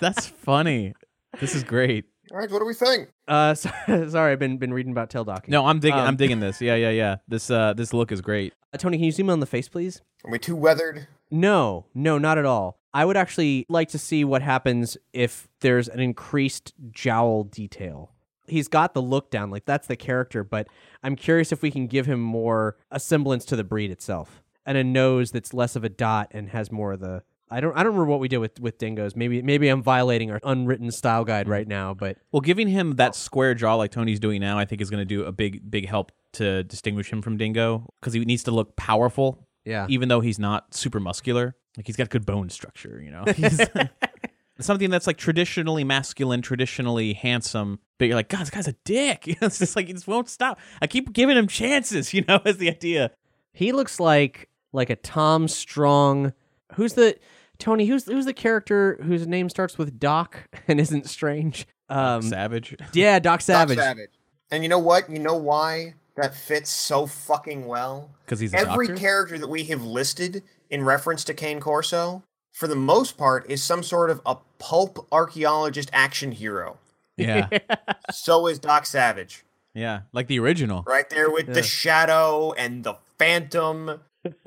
That's 0.00 0.26
funny. 0.26 0.94
This 1.40 1.56
is 1.56 1.64
great. 1.64 2.04
All 2.30 2.38
right, 2.38 2.50
what 2.50 2.58
do 2.60 2.66
we 2.66 2.74
think? 2.74 3.08
Uh, 3.26 3.54
sorry, 3.54 4.10
sorry, 4.10 4.32
I've 4.32 4.38
been 4.38 4.58
been 4.58 4.72
reading 4.74 4.92
about 4.92 5.10
tail 5.10 5.24
docking. 5.24 5.50
No, 5.50 5.66
I'm 5.66 5.80
digging 5.80 5.98
Um, 5.98 6.06
I'm 6.06 6.16
digging 6.16 6.40
this. 6.40 6.60
Yeah, 6.60 6.74
yeah, 6.74 6.90
yeah. 6.90 7.16
This 7.26 7.50
uh 7.50 7.72
this 7.74 7.92
look 7.92 8.12
is 8.12 8.20
great. 8.20 8.52
Uh, 8.72 8.78
Tony, 8.78 8.98
can 8.98 9.06
you 9.06 9.12
zoom 9.12 9.28
in 9.28 9.32
on 9.32 9.40
the 9.40 9.46
face, 9.46 9.68
please? 9.68 10.02
Are 10.24 10.30
we 10.30 10.38
too 10.38 10.56
weathered? 10.56 11.08
No, 11.30 11.86
no, 11.94 12.18
not 12.18 12.38
at 12.38 12.44
all. 12.44 12.78
I 12.94 13.04
would 13.04 13.16
actually 13.16 13.66
like 13.68 13.88
to 13.90 13.98
see 13.98 14.24
what 14.24 14.40
happens 14.40 14.96
if 15.12 15.48
there's 15.60 15.88
an 15.88 15.98
increased 15.98 16.72
jowl 16.92 17.42
detail. 17.42 18.12
He's 18.46 18.68
got 18.68 18.94
the 18.94 19.02
look 19.02 19.30
down, 19.30 19.50
like 19.50 19.64
that's 19.64 19.88
the 19.88 19.96
character, 19.96 20.44
but 20.44 20.68
I'm 21.02 21.16
curious 21.16 21.50
if 21.50 21.60
we 21.60 21.70
can 21.70 21.88
give 21.88 22.06
him 22.06 22.20
more 22.20 22.76
a 22.90 23.00
semblance 23.00 23.44
to 23.46 23.56
the 23.56 23.64
breed 23.64 23.90
itself. 23.90 24.42
And 24.64 24.78
a 24.78 24.84
nose 24.84 25.32
that's 25.32 25.52
less 25.52 25.76
of 25.76 25.84
a 25.84 25.88
dot 25.88 26.28
and 26.30 26.48
has 26.50 26.70
more 26.70 26.92
of 26.92 27.00
the 27.00 27.22
I 27.50 27.60
don't 27.60 27.76
I 27.76 27.82
don't 27.82 27.92
remember 27.92 28.10
what 28.10 28.20
we 28.20 28.28
did 28.28 28.38
with, 28.38 28.58
with 28.58 28.78
dingoes. 28.78 29.14
Maybe 29.14 29.42
maybe 29.42 29.68
I'm 29.68 29.82
violating 29.82 30.30
our 30.30 30.40
unwritten 30.42 30.90
style 30.90 31.24
guide 31.24 31.48
right 31.48 31.68
now, 31.68 31.94
but 31.94 32.16
Well, 32.32 32.40
giving 32.40 32.68
him 32.68 32.96
that 32.96 33.14
square 33.14 33.54
jaw 33.54 33.74
like 33.74 33.90
Tony's 33.90 34.20
doing 34.20 34.40
now, 34.40 34.58
I 34.58 34.64
think 34.64 34.80
is 34.80 34.88
going 34.88 35.02
to 35.02 35.04
do 35.04 35.24
a 35.24 35.32
big, 35.32 35.70
big 35.70 35.86
help 35.86 36.12
to 36.34 36.64
distinguish 36.64 37.12
him 37.12 37.22
from 37.22 37.36
Dingo 37.36 37.92
because 38.00 38.14
he 38.14 38.24
needs 38.24 38.44
to 38.44 38.50
look 38.50 38.76
powerful. 38.76 39.46
Yeah. 39.64 39.86
Even 39.88 40.08
though 40.08 40.20
he's 40.20 40.38
not 40.38 40.74
super 40.74 41.00
muscular, 41.00 41.56
like 41.76 41.86
he's 41.86 41.96
got 41.96 42.10
good 42.10 42.26
bone 42.26 42.50
structure. 42.50 43.00
You 43.02 43.10
know, 43.10 43.24
he's 43.36 43.60
something 44.60 44.90
that's 44.90 45.06
like 45.06 45.16
traditionally 45.16 45.84
masculine, 45.84 46.42
traditionally 46.42 47.14
handsome. 47.14 47.80
But 47.98 48.06
you're 48.06 48.16
like, 48.16 48.28
God, 48.28 48.42
this 48.42 48.50
guy's 48.50 48.68
a 48.68 48.76
dick. 48.84 49.26
You 49.26 49.34
know, 49.40 49.46
it's 49.46 49.58
just 49.58 49.76
like 49.76 49.86
he 49.86 49.92
just 49.92 50.06
won't 50.06 50.28
stop. 50.28 50.58
I 50.80 50.86
keep 50.86 51.12
giving 51.12 51.36
him 51.36 51.46
chances. 51.46 52.14
You 52.14 52.24
know, 52.26 52.40
is 52.44 52.58
the 52.58 52.70
idea. 52.70 53.10
He 53.52 53.72
looks 53.72 54.00
like 54.00 54.48
like 54.72 54.90
a 54.90 54.96
Tom 54.96 55.48
Strong. 55.48 56.32
Who's 56.74 56.94
the 56.94 57.16
Tony? 57.58 57.86
Who's 57.86 58.04
who's 58.06 58.24
the 58.24 58.34
character 58.34 58.98
whose 59.02 59.26
name 59.26 59.48
starts 59.48 59.78
with 59.78 59.98
Doc 59.98 60.48
and 60.68 60.80
isn't 60.80 61.06
strange? 61.08 61.66
Um, 61.88 62.22
Savage. 62.22 62.76
Yeah, 62.92 63.18
Doc 63.18 63.40
Savage. 63.40 63.76
Doc 63.76 63.84
Savage. 63.84 64.10
And 64.50 64.62
you 64.62 64.68
know 64.68 64.78
what? 64.78 65.10
You 65.10 65.18
know 65.18 65.36
why 65.36 65.94
that 66.16 66.34
fits 66.34 66.70
so 66.70 67.06
fucking 67.06 67.66
well. 67.66 68.10
Because 68.24 68.40
he's 68.40 68.54
a 68.54 68.58
Every 68.58 68.86
doctor? 68.88 69.00
character 69.00 69.38
that 69.38 69.48
we 69.48 69.64
have 69.64 69.82
listed 69.82 70.42
in 70.70 70.84
reference 70.84 71.24
to 71.24 71.34
Kane 71.34 71.60
Corso, 71.60 72.22
for 72.52 72.66
the 72.68 72.76
most 72.76 73.16
part, 73.18 73.48
is 73.50 73.62
some 73.62 73.82
sort 73.82 74.10
of 74.10 74.20
a 74.24 74.36
pulp 74.58 75.06
archaeologist 75.12 75.90
action 75.92 76.32
hero. 76.32 76.78
Yeah, 77.16 77.48
So 78.12 78.46
is 78.46 78.58
Doc 78.58 78.86
Savage. 78.86 79.44
yeah, 79.74 80.00
like 80.12 80.26
the 80.28 80.38
original. 80.38 80.82
Right 80.86 81.08
there 81.10 81.30
with 81.30 81.48
Yeah. 81.48 81.54
the 81.54 81.62
shadow 81.62 82.52
and 82.52 82.84
the 82.84 82.94
phantom. 83.18 84.00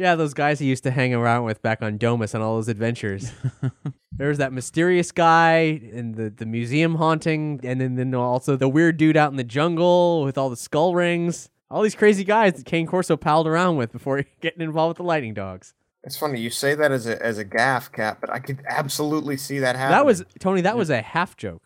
Yeah, 0.00 0.14
those 0.14 0.32
guys 0.32 0.58
he 0.58 0.66
used 0.66 0.82
to 0.84 0.90
hang 0.90 1.12
around 1.12 1.44
with 1.44 1.60
back 1.60 1.82
on 1.82 1.98
Domus 1.98 2.34
on 2.34 2.40
all 2.40 2.54
those 2.54 2.68
adventures. 2.68 3.32
there 4.12 4.28
was 4.28 4.38
that 4.38 4.50
mysterious 4.50 5.12
guy 5.12 5.78
and 5.92 6.14
the, 6.14 6.30
the 6.30 6.46
museum 6.46 6.94
haunting, 6.94 7.60
and 7.64 7.82
then, 7.82 7.96
then 7.96 8.14
also 8.14 8.56
the 8.56 8.66
weird 8.66 8.96
dude 8.96 9.18
out 9.18 9.30
in 9.30 9.36
the 9.36 9.44
jungle 9.44 10.22
with 10.24 10.38
all 10.38 10.48
the 10.48 10.56
skull 10.56 10.94
rings. 10.94 11.50
All 11.70 11.82
these 11.82 11.94
crazy 11.94 12.24
guys 12.24 12.54
that 12.54 12.64
Kane 12.64 12.86
Corso 12.86 13.18
palled 13.18 13.46
around 13.46 13.76
with 13.76 13.92
before 13.92 14.24
getting 14.40 14.62
involved 14.62 14.92
with 14.92 14.96
the 14.96 15.02
lightning 15.02 15.34
dogs. 15.34 15.74
It's 16.02 16.16
funny 16.16 16.40
you 16.40 16.48
say 16.48 16.74
that 16.74 16.90
as 16.90 17.06
a 17.06 17.22
as 17.22 17.36
a 17.36 17.44
gaff, 17.44 17.92
Cap, 17.92 18.22
but 18.22 18.30
I 18.30 18.38
could 18.38 18.62
absolutely 18.66 19.36
see 19.36 19.58
that 19.58 19.76
happening. 19.76 19.98
That 19.98 20.06
was 20.06 20.24
Tony. 20.38 20.62
That 20.62 20.78
was 20.78 20.88
a 20.88 21.02
half 21.02 21.36
joke. 21.36 21.62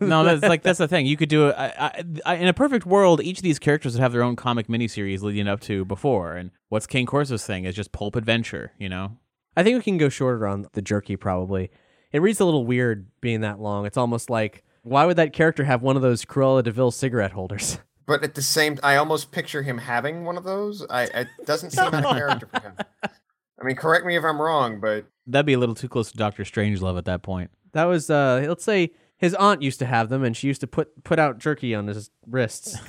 No, 0.00 0.24
that's 0.24 0.42
like 0.42 0.62
that's 0.62 0.78
the 0.78 0.88
thing. 0.88 1.06
You 1.06 1.16
could 1.16 1.28
do 1.28 1.48
it 1.48 1.54
I, 1.56 1.66
I, 1.78 2.04
I, 2.26 2.34
in 2.36 2.48
a 2.48 2.54
perfect 2.54 2.86
world. 2.86 3.20
Each 3.22 3.38
of 3.38 3.42
these 3.42 3.58
characters 3.58 3.94
would 3.94 4.02
have 4.02 4.12
their 4.12 4.22
own 4.22 4.36
comic 4.36 4.66
miniseries 4.68 5.22
leading 5.22 5.48
up 5.48 5.60
to 5.62 5.84
before. 5.84 6.34
And 6.34 6.50
what's 6.68 6.86
Kane 6.86 7.06
Corso's 7.06 7.44
thing 7.44 7.64
is 7.64 7.74
just 7.74 7.92
pulp 7.92 8.16
adventure. 8.16 8.72
You 8.78 8.88
know, 8.88 9.18
I 9.56 9.62
think 9.62 9.76
we 9.76 9.82
can 9.82 9.98
go 9.98 10.08
shorter 10.08 10.46
on 10.46 10.66
the 10.72 10.82
jerky. 10.82 11.16
Probably, 11.16 11.70
it 12.12 12.20
reads 12.20 12.40
a 12.40 12.44
little 12.44 12.66
weird 12.66 13.08
being 13.20 13.42
that 13.42 13.60
long. 13.60 13.86
It's 13.86 13.96
almost 13.96 14.30
like 14.30 14.64
why 14.82 15.04
would 15.04 15.16
that 15.16 15.32
character 15.32 15.64
have 15.64 15.82
one 15.82 15.96
of 15.96 16.02
those 16.02 16.24
Cruella 16.24 16.62
de 16.62 16.70
Vil 16.70 16.90
cigarette 16.90 17.32
holders? 17.32 17.78
But 18.06 18.24
at 18.24 18.34
the 18.34 18.42
same, 18.42 18.76
I 18.82 18.96
almost 18.96 19.30
picture 19.30 19.62
him 19.62 19.78
having 19.78 20.24
one 20.24 20.36
of 20.36 20.42
those. 20.42 20.84
I 20.90 21.04
it 21.04 21.28
doesn't 21.44 21.70
seem 21.70 21.84
out 21.84 21.94
of 21.94 22.16
character 22.16 22.48
for 22.52 22.60
him. 22.60 22.74
I 23.04 23.64
mean, 23.64 23.76
correct 23.76 24.04
me 24.04 24.16
if 24.16 24.24
I'm 24.24 24.42
wrong, 24.42 24.80
but 24.80 25.04
that'd 25.28 25.46
be 25.46 25.52
a 25.52 25.60
little 25.60 25.76
too 25.76 25.88
close 25.88 26.10
to 26.10 26.16
Doctor 26.16 26.42
Strangelove 26.42 26.98
at 26.98 27.04
that 27.04 27.22
point. 27.22 27.52
That 27.72 27.84
was 27.84 28.10
uh 28.10 28.44
let's 28.48 28.64
say 28.64 28.90
his 29.20 29.34
aunt 29.34 29.62
used 29.62 29.78
to 29.78 29.86
have 29.86 30.08
them 30.08 30.24
and 30.24 30.36
she 30.36 30.48
used 30.48 30.60
to 30.62 30.66
put 30.66 31.04
put 31.04 31.18
out 31.20 31.38
jerky 31.38 31.74
on 31.74 31.86
his 31.86 32.10
wrists. 32.26 32.76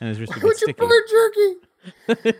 And 0.00 0.08
his 0.10 0.20
wrist 0.20 0.32
would 0.34 0.44
why 0.44 0.50
get 0.50 0.60
would 0.60 0.60
you 0.60 0.66
sticky. 0.68 1.56
put 2.06 2.22
jerky? 2.22 2.38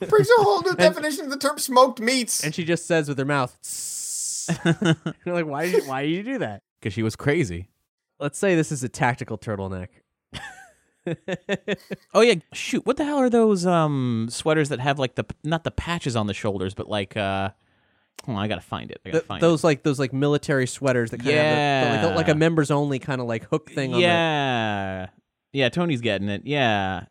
Brings 0.10 0.28
a 0.28 0.42
whole 0.42 0.60
new 0.60 0.74
definition 0.74 1.24
of 1.24 1.30
the 1.30 1.38
term 1.38 1.58
smoked 1.58 2.00
meats. 2.00 2.44
and 2.44 2.54
she 2.54 2.64
just 2.64 2.84
says 2.86 3.08
with 3.08 3.16
her 3.18 3.24
mouth 3.24 3.56
You're 5.24 5.34
like, 5.34 5.46
why 5.46 5.64
did 5.70 5.84
you, 5.84 5.88
why 5.88 6.02
did 6.02 6.10
you 6.10 6.22
do 6.22 6.38
that? 6.40 6.60
Because 6.78 6.92
she 6.92 7.02
was 7.02 7.16
crazy. 7.16 7.70
Let's 8.20 8.38
say 8.38 8.54
this 8.56 8.70
is 8.70 8.84
a 8.84 8.90
tactical 8.90 9.38
turtleneck. 9.38 9.88
Oh 12.12 12.20
yeah, 12.20 12.34
shoot! 12.52 12.84
What 12.84 12.96
the 12.98 13.04
hell 13.04 13.18
are 13.18 13.30
those 13.30 13.64
um 13.64 14.26
sweaters 14.28 14.68
that 14.70 14.80
have 14.80 14.98
like 14.98 15.14
the 15.14 15.24
not 15.44 15.64
the 15.64 15.70
patches 15.70 16.14
on 16.16 16.26
the 16.26 16.34
shoulders, 16.34 16.74
but 16.74 16.88
like 16.88 17.16
uh, 17.16 17.50
hold 18.24 18.38
on, 18.38 18.42
I 18.44 18.48
gotta 18.48 18.60
find 18.60 18.90
it. 18.90 19.00
I 19.04 19.08
gotta 19.10 19.18
Th- 19.20 19.26
find 19.28 19.42
those 19.42 19.62
like 19.64 19.82
those 19.82 19.98
like 19.98 20.12
military 20.12 20.66
sweaters 20.66 21.10
that 21.10 21.18
kind 21.18 21.30
of 21.30 21.34
have 21.36 22.02
the, 22.02 22.08
the- 22.08 22.14
like, 22.14 22.26
like 22.26 22.34
a 22.34 22.34
members 22.38 22.70
only 22.70 22.98
kind 22.98 23.20
of 23.20 23.26
like 23.26 23.48
hook 23.48 23.70
thing 23.70 23.92
on 23.94 24.00
the 24.00 24.06
Yeah, 24.06 25.06
yeah. 25.52 25.68
Tony's 25.68 26.00
getting 26.00 26.28
it. 26.28 26.42
Yeah, 26.44 27.04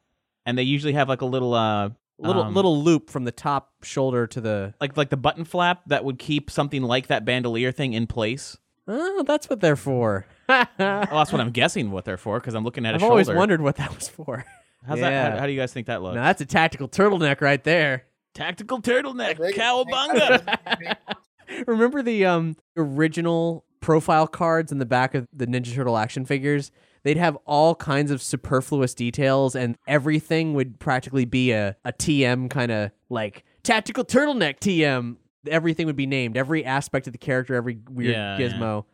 and 0.46 0.58
they 0.58 0.64
usually 0.64 0.94
have 0.94 1.08
like 1.10 1.22
a 1.22 1.26
little 1.26 1.54
uh 1.54 1.90
little 2.18 2.44
um, 2.44 2.54
little 2.54 2.82
loop 2.82 3.10
from 3.10 3.26
the 3.26 3.32
top 3.32 3.72
shoulder 3.84 4.26
to 4.28 4.40
the 4.42 4.74
like 4.80 4.96
like 4.98 5.10
the 5.10 5.18
button 5.18 5.44
flap 5.46 5.82
that 5.88 6.04
would 6.06 6.18
keep 6.20 6.50
something 6.50 6.82
like 6.84 7.08
that 7.08 7.26
bandolier 7.26 7.72
thing 7.72 7.94
in 7.94 8.08
place. 8.08 8.58
Oh, 8.88 9.24
that's 9.24 9.50
what 9.50 9.62
they're 9.62 9.76
for. 9.76 10.26
Well, 10.48 10.68
that's 10.78 11.32
what 11.32 11.42
I'm 11.42 11.50
guessing 11.50 11.90
what 11.90 12.06
they're 12.06 12.18
for 12.18 12.40
because 12.40 12.54
I'm 12.54 12.64
looking 12.64 12.86
at 12.86 12.94
I've 12.94 13.02
a 13.02 13.06
always 13.06 13.26
shoulder. 13.26 13.40
wondered 13.40 13.62
what 13.62 13.78
that 13.78 13.96
was 13.96 14.08
for. 14.08 14.46
How's 14.86 15.00
Yeah. 15.00 15.10
that? 15.10 15.32
How, 15.34 15.40
how 15.40 15.46
do 15.48 15.52
you 15.54 15.60
guys 15.60 15.74
think 15.74 15.88
that 15.88 16.04
looks? 16.04 16.14
Now 16.16 16.24
that's 16.26 16.40
a 16.42 16.46
tactical 16.46 16.88
turtleneck 16.88 17.42
right 17.42 17.64
there. 17.64 18.04
Tactical 18.36 18.82
turtleneck, 18.82 19.38
cowabunga. 19.56 20.96
Remember 21.68 22.02
the 22.04 22.26
um 22.26 22.56
original 22.78 23.66
profile 23.80 24.28
cards 24.28 24.72
in 24.72 24.78
the 24.80 24.86
back 24.86 25.16
of 25.16 25.28
the 25.34 25.48
Ninja 25.48 25.74
Turtle 25.74 25.98
action 25.98 26.26
figures? 26.26 26.70
They'd 27.04 27.18
have 27.18 27.38
all 27.46 27.76
kinds 27.76 28.10
of 28.12 28.22
superfluous 28.22 28.94
details, 28.96 29.56
and 29.56 29.78
everything 29.88 30.54
would 30.56 30.80
practically 30.80 31.26
be 31.26 31.52
a, 31.52 31.76
a 31.86 31.94
TM 31.94 32.50
kind 32.50 32.72
of 32.72 32.92
like 33.10 33.44
tactical 33.64 34.04
turtleneck 34.04 34.60
TM. 34.60 35.16
everything 35.48 35.86
would 35.86 35.96
be 35.96 36.08
named, 36.08 36.36
every 36.36 36.66
aspect 36.66 37.06
of 37.08 37.14
the 37.14 37.20
character, 37.20 37.54
every 37.56 37.80
weird 37.90 38.12
Yeah, 38.16 38.38
yeah. 38.40 38.48
gizmo. 38.50 38.86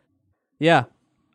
Yeah. 0.58 0.84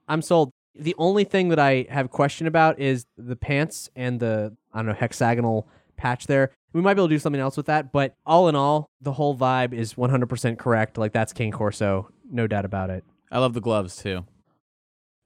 I'm 0.07 0.21
sold. 0.21 0.51
The 0.75 0.93
only 0.99 1.23
thing 1.23 1.49
that 1.49 1.57
I 1.59 1.87
have 1.89 2.11
question 2.11 2.45
about 2.45 2.79
is 2.79 3.07
the 3.17 3.35
pants 3.35 3.89
and 3.95 4.19
the 4.19 4.55
I 4.71 4.77
don't 4.77 4.85
know 4.85 4.93
hexagonal 4.93 5.67
patch 5.97 6.27
there. 6.27 6.51
We 6.73 6.81
might 6.81 6.93
be 6.93 7.01
able 7.01 7.09
to 7.09 7.15
do 7.15 7.19
something 7.19 7.41
else 7.41 7.57
with 7.57 7.65
that, 7.65 7.91
but 7.91 8.15
all 8.25 8.47
in 8.47 8.55
all, 8.55 8.89
the 9.01 9.13
whole 9.13 9.35
vibe 9.35 9.73
is 9.73 9.95
100% 9.95 10.57
correct. 10.57 10.97
Like 10.97 11.11
that's 11.11 11.33
Kane 11.33 11.51
Corso, 11.51 12.09
no 12.29 12.47
doubt 12.47 12.65
about 12.65 12.89
it. 12.89 13.03
I 13.31 13.39
love 13.39 13.53
the 13.53 13.61
gloves 13.61 13.97
too. 13.97 14.25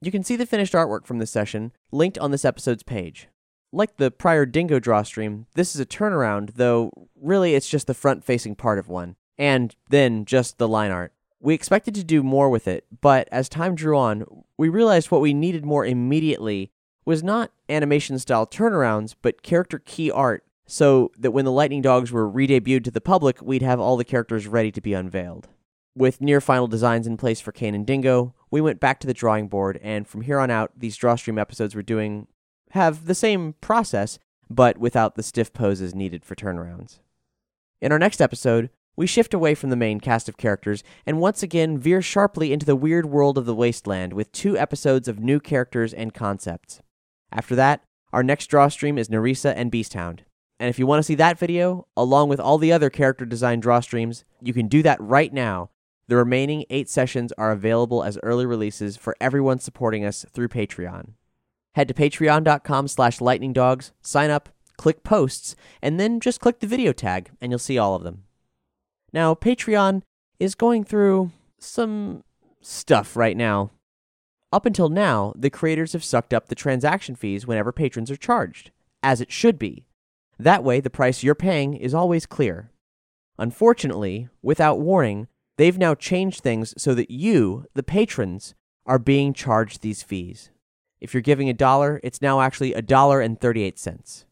You 0.00 0.10
can 0.10 0.24
see 0.24 0.34
the 0.34 0.46
finished 0.46 0.72
artwork 0.72 1.06
from 1.06 1.18
this 1.18 1.30
session 1.30 1.72
linked 1.92 2.18
on 2.18 2.32
this 2.32 2.44
episode's 2.44 2.82
page. 2.82 3.28
Like 3.72 3.96
the 3.96 4.10
prior 4.10 4.44
Dingo 4.44 4.80
draw 4.80 5.02
stream, 5.02 5.46
this 5.54 5.74
is 5.74 5.80
a 5.80 5.86
turnaround, 5.86 6.54
though 6.56 6.90
really 7.20 7.54
it's 7.54 7.68
just 7.68 7.86
the 7.86 7.94
front 7.94 8.24
facing 8.24 8.56
part 8.56 8.78
of 8.78 8.88
one, 8.88 9.16
and 9.38 9.74
then 9.88 10.24
just 10.24 10.58
the 10.58 10.68
line 10.68 10.90
art. 10.90 11.12
We 11.40 11.54
expected 11.54 11.94
to 11.94 12.04
do 12.04 12.22
more 12.22 12.50
with 12.50 12.68
it, 12.68 12.84
but 13.00 13.28
as 13.32 13.48
time 13.48 13.74
drew 13.74 13.96
on, 13.96 14.24
we 14.58 14.68
realized 14.68 15.10
what 15.10 15.20
we 15.20 15.34
needed 15.34 15.64
more 15.64 15.86
immediately 15.86 16.70
was 17.04 17.22
not 17.22 17.50
animation 17.68 18.18
style 18.18 18.46
turnarounds, 18.46 19.14
but 19.22 19.42
character 19.42 19.78
key 19.78 20.10
art, 20.10 20.44
so 20.72 21.12
that 21.18 21.32
when 21.32 21.44
the 21.44 21.52
Lightning 21.52 21.82
Dogs 21.82 22.10
were 22.10 22.26
re 22.26 22.48
debuted 22.48 22.84
to 22.84 22.90
the 22.90 23.02
public, 23.02 23.42
we'd 23.42 23.60
have 23.60 23.78
all 23.78 23.98
the 23.98 24.06
characters 24.06 24.46
ready 24.46 24.72
to 24.72 24.80
be 24.80 24.94
unveiled. 24.94 25.48
With 25.94 26.22
near 26.22 26.40
final 26.40 26.66
designs 26.66 27.06
in 27.06 27.18
place 27.18 27.42
for 27.42 27.52
Kane 27.52 27.74
and 27.74 27.86
Dingo, 27.86 28.34
we 28.50 28.62
went 28.62 28.80
back 28.80 28.98
to 29.00 29.06
the 29.06 29.12
drawing 29.12 29.48
board, 29.48 29.78
and 29.82 30.08
from 30.08 30.22
here 30.22 30.38
on 30.38 30.50
out, 30.50 30.72
these 30.74 30.96
drawstream 30.96 31.38
episodes 31.38 31.74
we're 31.74 31.82
doing 31.82 32.26
have 32.70 33.04
the 33.04 33.14
same 33.14 33.52
process, 33.60 34.18
but 34.48 34.78
without 34.78 35.14
the 35.14 35.22
stiff 35.22 35.52
poses 35.52 35.94
needed 35.94 36.24
for 36.24 36.34
turnarounds. 36.34 37.00
In 37.82 37.92
our 37.92 37.98
next 37.98 38.22
episode, 38.22 38.70
we 38.96 39.06
shift 39.06 39.34
away 39.34 39.54
from 39.54 39.68
the 39.68 39.76
main 39.76 40.00
cast 40.00 40.26
of 40.26 40.38
characters 40.38 40.82
and 41.04 41.20
once 41.20 41.42
again 41.42 41.76
veer 41.76 42.00
sharply 42.00 42.50
into 42.50 42.64
the 42.64 42.76
weird 42.76 43.04
world 43.04 43.36
of 43.36 43.44
the 43.44 43.54
wasteland 43.54 44.14
with 44.14 44.32
two 44.32 44.56
episodes 44.56 45.06
of 45.06 45.20
new 45.20 45.38
characters 45.38 45.92
and 45.92 46.14
concepts. 46.14 46.80
After 47.30 47.54
that, 47.56 47.82
our 48.10 48.22
next 48.22 48.46
draw 48.46 48.68
stream 48.68 48.96
is 48.96 49.10
Narisa 49.10 49.52
and 49.54 49.70
Beasthound. 49.70 50.20
And 50.62 50.68
if 50.68 50.78
you 50.78 50.86
want 50.86 51.00
to 51.00 51.02
see 51.02 51.16
that 51.16 51.40
video, 51.40 51.88
along 51.96 52.28
with 52.28 52.38
all 52.38 52.56
the 52.56 52.70
other 52.70 52.88
character 52.88 53.26
design 53.26 53.58
draw 53.58 53.80
streams, 53.80 54.24
you 54.40 54.52
can 54.52 54.68
do 54.68 54.80
that 54.84 55.00
right 55.00 55.32
now. 55.32 55.70
The 56.06 56.14
remaining 56.14 56.66
eight 56.70 56.88
sessions 56.88 57.32
are 57.36 57.50
available 57.50 58.04
as 58.04 58.16
early 58.22 58.46
releases 58.46 58.96
for 58.96 59.16
everyone 59.20 59.58
supporting 59.58 60.04
us 60.04 60.24
through 60.32 60.50
Patreon. 60.50 61.14
Head 61.74 61.88
to 61.88 61.94
patreon.com 61.94 62.86
slash 62.86 63.18
lightningdogs, 63.18 63.90
sign 64.02 64.30
up, 64.30 64.50
click 64.76 65.02
posts, 65.02 65.56
and 65.82 65.98
then 65.98 66.20
just 66.20 66.38
click 66.38 66.60
the 66.60 66.68
video 66.68 66.92
tag, 66.92 67.32
and 67.40 67.50
you'll 67.50 67.58
see 67.58 67.76
all 67.76 67.96
of 67.96 68.04
them. 68.04 68.22
Now, 69.12 69.34
Patreon 69.34 70.02
is 70.38 70.54
going 70.54 70.84
through 70.84 71.32
some 71.58 72.22
stuff 72.60 73.16
right 73.16 73.36
now. 73.36 73.72
Up 74.52 74.64
until 74.64 74.90
now, 74.90 75.32
the 75.34 75.50
creators 75.50 75.92
have 75.92 76.04
sucked 76.04 76.32
up 76.32 76.46
the 76.46 76.54
transaction 76.54 77.16
fees 77.16 77.48
whenever 77.48 77.72
patrons 77.72 78.12
are 78.12 78.16
charged, 78.16 78.70
as 79.02 79.20
it 79.20 79.32
should 79.32 79.58
be. 79.58 79.86
That 80.42 80.64
way, 80.64 80.80
the 80.80 80.90
price 80.90 81.22
you're 81.22 81.36
paying 81.36 81.74
is 81.74 81.94
always 81.94 82.26
clear. 82.26 82.72
Unfortunately, 83.38 84.28
without 84.42 84.80
warning, 84.80 85.28
they've 85.56 85.78
now 85.78 85.94
changed 85.94 86.40
things 86.40 86.74
so 86.76 86.94
that 86.94 87.12
you, 87.12 87.66
the 87.74 87.84
patrons, 87.84 88.56
are 88.84 88.98
being 88.98 89.34
charged 89.34 89.82
these 89.82 90.02
fees. 90.02 90.50
If 91.00 91.14
you're 91.14 91.20
giving 91.20 91.48
a 91.48 91.54
dollar, 91.54 92.00
it's 92.02 92.20
now 92.20 92.40
actually 92.40 92.74
a 92.74 92.82
dollar 92.82 93.20
and 93.20 93.40
38 93.40 93.78
cents. 93.78 94.24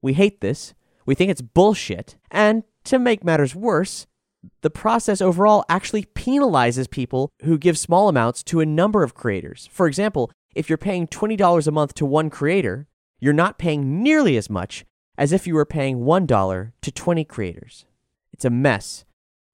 We 0.00 0.12
hate 0.12 0.40
this. 0.40 0.74
We 1.06 1.16
think 1.16 1.32
it's 1.32 1.42
bullshit. 1.42 2.16
And 2.30 2.62
to 2.84 3.00
make 3.00 3.24
matters 3.24 3.56
worse, 3.56 4.06
the 4.60 4.70
process 4.70 5.20
overall 5.20 5.64
actually 5.68 6.04
penalizes 6.04 6.88
people 6.88 7.32
who 7.42 7.58
give 7.58 7.76
small 7.76 8.08
amounts 8.08 8.44
to 8.44 8.60
a 8.60 8.66
number 8.66 9.02
of 9.02 9.14
creators. 9.14 9.68
For 9.72 9.88
example, 9.88 10.30
if 10.54 10.68
you're 10.68 10.78
paying 10.78 11.08
$20 11.08 11.66
a 11.66 11.70
month 11.72 11.94
to 11.94 12.06
one 12.06 12.30
creator, 12.30 12.86
you're 13.18 13.32
not 13.32 13.58
paying 13.58 14.04
nearly 14.04 14.36
as 14.36 14.48
much 14.48 14.84
as 15.20 15.32
if 15.34 15.46
you 15.46 15.54
were 15.54 15.66
paying 15.66 15.98
$1 15.98 16.72
to 16.80 16.90
20 16.90 17.24
creators. 17.26 17.84
It's 18.32 18.46
a 18.46 18.50
mess, 18.50 19.04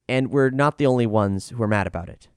and 0.09 0.31
we're 0.31 0.51
not 0.51 0.79
the 0.79 0.87
only 0.87 1.07
ones 1.07 1.49
who 1.49 1.61
are 1.61 1.67
mad 1.67 1.89
about 1.89 2.09
it. 2.09 2.29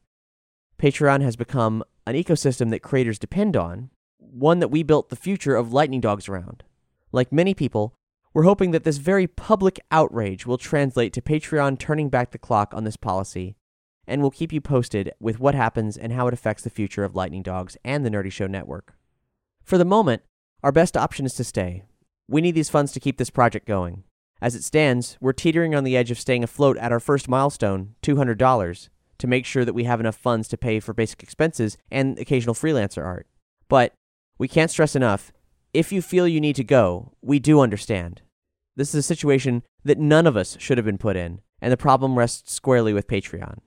Patreon 0.82 1.22
has 1.22 1.36
become 1.36 1.84
an 2.08 2.16
ecosystem 2.16 2.72
that 2.72 2.82
creators 2.82 3.20
depend 3.20 3.56
on, 3.56 3.92
one 4.18 4.58
that 4.60 4.72
we 4.72 4.82
built 4.82 5.10
the 5.10 5.16
future 5.16 5.56
of 5.56 5.72
Lightning 5.72 6.02
Dogs 6.02 6.28
around. 6.28 6.64
Like 7.12 7.32
many 7.32 7.54
people, 7.54 7.94
we're 8.34 8.44
hoping 8.44 8.72
that 8.72 8.84
this 8.84 8.98
very 8.98 9.28
public 9.28 9.80
outrage 9.92 10.48
will 10.48 10.58
translate 10.58 11.14
to 11.14 11.22
Patreon 11.22 11.78
turning 11.78 12.10
back 12.10 12.32
the 12.32 12.40
clock 12.40 12.74
on 12.74 12.84
this 12.84 12.98
policy, 12.98 13.56
and 14.08 14.22
we'll 14.22 14.32
keep 14.32 14.52
you 14.52 14.60
posted 14.60 15.12
with 15.20 15.40
what 15.40 15.54
happens 15.54 15.98
and 15.98 16.14
how 16.14 16.28
it 16.28 16.34
affects 16.34 16.64
the 16.64 16.72
future 16.72 17.04
of 17.04 17.16
Lightning 17.16 17.44
Dogs 17.44 17.78
and 17.86 18.04
the 18.04 18.10
Nerdy 18.10 18.32
Show 18.32 18.48
Network. 18.48 18.96
For 19.64 19.78
the 19.78 19.86
moment, 19.86 20.24
our 20.64 20.72
best 20.72 20.98
option 20.98 21.28
is 21.28 21.36
to 21.36 21.44
stay. 21.44 21.84
We 22.30 22.42
need 22.42 22.54
these 22.54 22.70
funds 22.70 22.92
to 22.92 23.00
keep 23.00 23.18
this 23.18 23.32
project 23.32 23.66
going. 23.66 24.04
As 24.40 24.54
it 24.54 24.64
stands, 24.64 25.18
we're 25.20 25.34
teetering 25.34 25.74
on 25.74 25.84
the 25.84 25.98
edge 25.98 26.12
of 26.12 26.20
staying 26.20 26.44
afloat 26.44 26.78
at 26.78 26.92
our 26.92 27.00
first 27.00 27.28
milestone, 27.28 27.96
$200, 28.04 28.90
to 29.18 29.28
make 29.28 29.46
sure 29.46 29.66
that 29.66 29.74
we 29.74 29.86
have 29.86 30.00
enough 30.00 30.16
funds 30.16 30.48
to 30.50 30.58
pay 30.58 30.80
for 30.80 30.94
basic 30.94 31.24
expenses 31.24 31.76
and 31.92 32.20
occasional 32.20 32.54
freelancer 32.54 33.04
art. 33.04 33.28
But 33.68 33.94
we 34.38 34.48
can't 34.48 34.70
stress 34.70 34.96
enough 34.96 35.34
if 35.74 35.92
you 35.92 36.04
feel 36.04 36.28
you 36.28 36.40
need 36.40 36.56
to 36.58 36.64
go, 36.64 37.14
we 37.22 37.40
do 37.40 37.60
understand. 37.60 38.22
This 38.76 38.90
is 38.90 39.00
a 39.00 39.04
situation 39.04 39.64
that 39.84 39.98
none 39.98 40.26
of 40.26 40.38
us 40.38 40.56
should 40.60 40.78
have 40.78 40.86
been 40.86 40.98
put 40.98 41.16
in, 41.16 41.42
and 41.62 41.72
the 41.72 41.78
problem 41.78 42.18
rests 42.18 42.54
squarely 42.54 42.94
with 42.94 43.08
Patreon. 43.08 43.58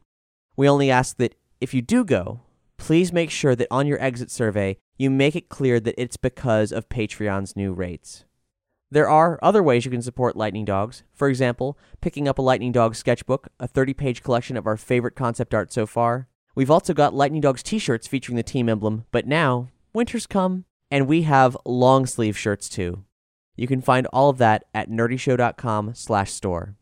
We 0.56 0.68
only 0.68 0.90
ask 0.90 1.16
that 1.16 1.34
if 1.60 1.74
you 1.74 1.82
do 1.82 2.04
go, 2.04 2.42
please 2.76 3.12
make 3.12 3.30
sure 3.30 3.54
that 3.54 3.68
on 3.70 3.86
your 3.86 4.00
exit 4.00 4.30
survey 4.30 4.76
you 4.98 5.10
make 5.10 5.36
it 5.36 5.48
clear 5.48 5.80
that 5.80 6.00
it's 6.00 6.16
because 6.16 6.72
of 6.72 6.88
Patreon's 6.88 7.56
new 7.56 7.72
rates. 7.72 8.24
There 8.92 9.08
are 9.08 9.38
other 9.40 9.62
ways 9.62 9.86
you 9.86 9.90
can 9.90 10.02
support 10.02 10.36
Lightning 10.36 10.66
Dogs. 10.66 11.02
For 11.14 11.30
example, 11.30 11.78
picking 12.02 12.28
up 12.28 12.38
a 12.38 12.42
Lightning 12.42 12.72
Dogs 12.72 12.98
sketchbook, 12.98 13.48
a 13.58 13.66
30 13.66 13.94
page 13.94 14.22
collection 14.22 14.54
of 14.54 14.66
our 14.66 14.76
favorite 14.76 15.14
concept 15.14 15.54
art 15.54 15.72
so 15.72 15.86
far. 15.86 16.28
We've 16.54 16.70
also 16.70 16.92
got 16.92 17.14
Lightning 17.14 17.40
Dogs 17.40 17.62
t 17.62 17.78
shirts 17.78 18.06
featuring 18.06 18.36
the 18.36 18.42
team 18.42 18.68
emblem, 18.68 19.06
but 19.10 19.26
now, 19.26 19.68
winter's 19.94 20.26
come, 20.26 20.66
and 20.90 21.08
we 21.08 21.22
have 21.22 21.56
long 21.64 22.04
sleeve 22.04 22.36
shirts 22.36 22.68
too. 22.68 23.02
You 23.56 23.66
can 23.66 23.80
find 23.80 24.06
all 24.08 24.28
of 24.28 24.36
that 24.36 24.64
at 24.74 24.90
nerdyshow.com 24.90 25.94
slash 25.94 26.30
store. 26.30 26.76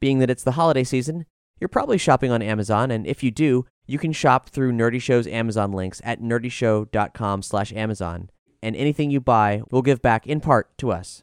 Being 0.00 0.18
that 0.18 0.28
it's 0.28 0.44
the 0.44 0.52
holiday 0.52 0.84
season, 0.84 1.24
you're 1.58 1.68
probably 1.68 1.96
shopping 1.96 2.30
on 2.30 2.42
Amazon, 2.42 2.90
and 2.90 3.06
if 3.06 3.22
you 3.22 3.30
do, 3.30 3.64
you 3.86 3.98
can 3.98 4.12
shop 4.12 4.50
through 4.50 4.72
Nerdy 4.72 5.00
Show's 5.00 5.26
Amazon 5.26 5.72
links 5.72 6.02
at 6.04 6.20
nerdyshow.com 6.20 7.40
slash 7.40 7.72
Amazon, 7.72 8.28
and 8.62 8.76
anything 8.76 9.10
you 9.10 9.22
buy 9.22 9.62
will 9.70 9.80
give 9.80 10.02
back 10.02 10.26
in 10.26 10.42
part 10.42 10.76
to 10.76 10.92
us. 10.92 11.22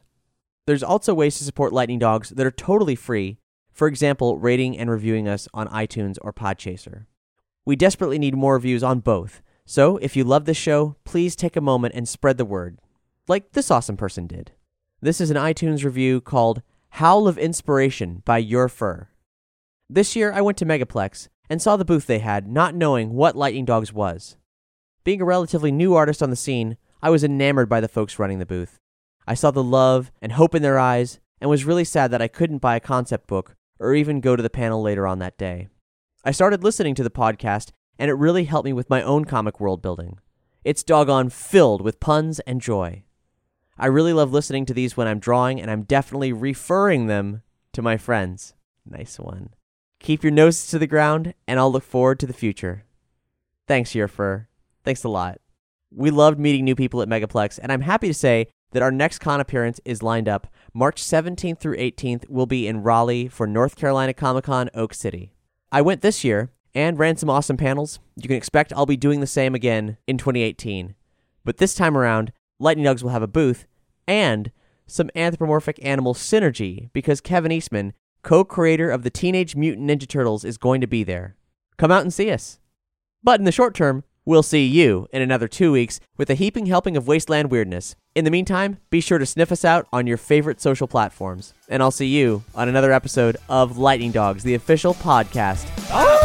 There's 0.66 0.82
also 0.82 1.14
ways 1.14 1.38
to 1.38 1.44
support 1.44 1.72
Lightning 1.72 2.00
Dogs 2.00 2.30
that 2.30 2.46
are 2.46 2.50
totally 2.50 2.96
free, 2.96 3.38
for 3.72 3.86
example, 3.86 4.38
rating 4.38 4.76
and 4.76 4.90
reviewing 4.90 5.28
us 5.28 5.48
on 5.54 5.68
iTunes 5.68 6.18
or 6.22 6.32
Podchaser. 6.32 7.06
We 7.64 7.76
desperately 7.76 8.18
need 8.18 8.34
more 8.34 8.54
reviews 8.54 8.82
on 8.82 9.00
both, 9.00 9.42
so 9.64 9.96
if 9.98 10.16
you 10.16 10.24
love 10.24 10.44
this 10.44 10.56
show, 10.56 10.96
please 11.04 11.36
take 11.36 11.56
a 11.56 11.60
moment 11.60 11.94
and 11.94 12.08
spread 12.08 12.36
the 12.36 12.44
word, 12.44 12.78
like 13.28 13.52
this 13.52 13.70
awesome 13.70 13.96
person 13.96 14.26
did. 14.26 14.52
This 15.00 15.20
is 15.20 15.30
an 15.30 15.36
iTunes 15.36 15.84
review 15.84 16.20
called 16.20 16.62
Howl 16.90 17.28
of 17.28 17.38
Inspiration 17.38 18.22
by 18.24 18.38
Your 18.38 18.68
Fur. 18.68 19.08
This 19.88 20.16
year 20.16 20.32
I 20.32 20.40
went 20.40 20.58
to 20.58 20.66
Megaplex 20.66 21.28
and 21.48 21.62
saw 21.62 21.76
the 21.76 21.84
booth 21.84 22.06
they 22.06 22.18
had, 22.18 22.48
not 22.48 22.74
knowing 22.74 23.12
what 23.12 23.36
Lightning 23.36 23.64
Dogs 23.64 23.92
was. 23.92 24.36
Being 25.04 25.20
a 25.20 25.24
relatively 25.24 25.70
new 25.70 25.94
artist 25.94 26.22
on 26.24 26.30
the 26.30 26.36
scene, 26.36 26.76
I 27.00 27.10
was 27.10 27.22
enamored 27.22 27.68
by 27.68 27.80
the 27.80 27.88
folks 27.88 28.18
running 28.18 28.40
the 28.40 28.46
booth. 28.46 28.80
I 29.26 29.34
saw 29.34 29.50
the 29.50 29.62
love 29.62 30.10
and 30.22 30.32
hope 30.32 30.54
in 30.54 30.62
their 30.62 30.78
eyes 30.78 31.20
and 31.40 31.50
was 31.50 31.64
really 31.64 31.84
sad 31.84 32.10
that 32.10 32.22
I 32.22 32.28
couldn't 32.28 32.58
buy 32.58 32.76
a 32.76 32.80
concept 32.80 33.26
book 33.26 33.56
or 33.78 33.94
even 33.94 34.20
go 34.20 34.36
to 34.36 34.42
the 34.42 34.50
panel 34.50 34.82
later 34.82 35.06
on 35.06 35.18
that 35.18 35.36
day. 35.38 35.68
I 36.24 36.30
started 36.30 36.64
listening 36.64 36.94
to 36.96 37.02
the 37.02 37.10
podcast 37.10 37.70
and 37.98 38.10
it 38.10 38.14
really 38.14 38.44
helped 38.44 38.66
me 38.66 38.72
with 38.72 38.90
my 38.90 39.02
own 39.02 39.24
comic 39.24 39.60
world 39.60 39.82
building. 39.82 40.18
It's 40.64 40.82
doggone 40.82 41.30
filled 41.30 41.80
with 41.80 42.00
puns 42.00 42.40
and 42.40 42.60
joy. 42.60 43.04
I 43.78 43.86
really 43.86 44.12
love 44.12 44.32
listening 44.32 44.66
to 44.66 44.74
these 44.74 44.96
when 44.96 45.06
I'm 45.06 45.18
drawing, 45.18 45.60
and 45.60 45.70
I'm 45.70 45.82
definitely 45.82 46.32
referring 46.32 47.06
them 47.06 47.42
to 47.74 47.82
my 47.82 47.96
friends. 47.98 48.54
Nice 48.86 49.18
one. 49.18 49.50
Keep 50.00 50.22
your 50.22 50.32
noses 50.32 50.68
to 50.68 50.78
the 50.78 50.86
ground, 50.86 51.34
and 51.46 51.60
I'll 51.60 51.70
look 51.70 51.84
forward 51.84 52.18
to 52.20 52.26
the 52.26 52.32
future. 52.32 52.84
Thanks, 53.68 53.94
Your 53.94 54.08
Fur. 54.08 54.48
Thanks 54.82 55.04
a 55.04 55.08
lot. 55.08 55.40
We 55.94 56.10
loved 56.10 56.38
meeting 56.38 56.64
new 56.64 56.74
people 56.74 57.02
at 57.02 57.08
Megaplex, 57.08 57.58
and 57.62 57.70
I'm 57.70 57.82
happy 57.82 58.08
to 58.08 58.14
say 58.14 58.48
that 58.72 58.82
our 58.82 58.90
next 58.90 59.18
con 59.18 59.40
appearance 59.40 59.80
is 59.84 60.02
lined 60.02 60.28
up. 60.28 60.46
March 60.74 61.02
17th 61.02 61.58
through 61.58 61.76
18th 61.76 62.28
will 62.28 62.46
be 62.46 62.66
in 62.66 62.82
Raleigh 62.82 63.28
for 63.28 63.46
North 63.46 63.76
Carolina 63.76 64.12
Comic 64.12 64.44
Con 64.44 64.70
Oak 64.74 64.92
City. 64.92 65.32
I 65.72 65.82
went 65.82 66.02
this 66.02 66.24
year 66.24 66.50
and 66.74 66.98
ran 66.98 67.16
some 67.16 67.30
awesome 67.30 67.56
panels. 67.56 68.00
You 68.16 68.28
can 68.28 68.36
expect 68.36 68.72
I'll 68.74 68.86
be 68.86 68.96
doing 68.96 69.20
the 69.20 69.26
same 69.26 69.54
again 69.54 69.96
in 70.06 70.18
2018. 70.18 70.94
But 71.44 71.56
this 71.56 71.74
time 71.74 71.96
around, 71.96 72.32
Lightning 72.58 72.84
Dogs 72.84 73.02
will 73.02 73.10
have 73.10 73.22
a 73.22 73.26
booth 73.28 73.66
and 74.06 74.50
some 74.86 75.10
anthropomorphic 75.14 75.78
animal 75.82 76.14
synergy 76.14 76.90
because 76.92 77.20
Kevin 77.20 77.52
Eastman, 77.52 77.92
co 78.22 78.44
creator 78.44 78.90
of 78.90 79.02
the 79.02 79.10
Teenage 79.10 79.56
Mutant 79.56 79.88
Ninja 79.88 80.08
Turtles, 80.08 80.44
is 80.44 80.58
going 80.58 80.80
to 80.80 80.86
be 80.86 81.02
there. 81.02 81.36
Come 81.76 81.90
out 81.90 82.02
and 82.02 82.12
see 82.12 82.30
us. 82.30 82.58
But 83.22 83.40
in 83.40 83.44
the 83.44 83.52
short 83.52 83.74
term, 83.74 84.04
we'll 84.26 84.42
see 84.42 84.66
you 84.66 85.08
in 85.12 85.22
another 85.22 85.48
two 85.48 85.72
weeks 85.72 85.98
with 86.18 86.28
a 86.28 86.34
heaping 86.34 86.66
helping 86.66 86.96
of 86.96 87.08
Wasteland 87.08 87.50
weirdness. 87.50 87.96
In 88.14 88.24
the 88.24 88.30
meantime, 88.30 88.78
be 88.90 89.00
sure 89.00 89.18
to 89.18 89.24
sniff 89.24 89.50
us 89.50 89.64
out 89.64 89.86
on 89.92 90.06
your 90.06 90.18
favorite 90.18 90.60
social 90.60 90.86
platforms. 90.86 91.54
And 91.68 91.82
I'll 91.82 91.90
see 91.90 92.08
you 92.08 92.44
on 92.54 92.68
another 92.68 92.92
episode 92.92 93.38
of 93.48 93.78
Lightning 93.78 94.12
Dogs, 94.12 94.42
the 94.42 94.54
official 94.54 94.92
podcast. 94.94 95.66
Ah! 95.90 96.15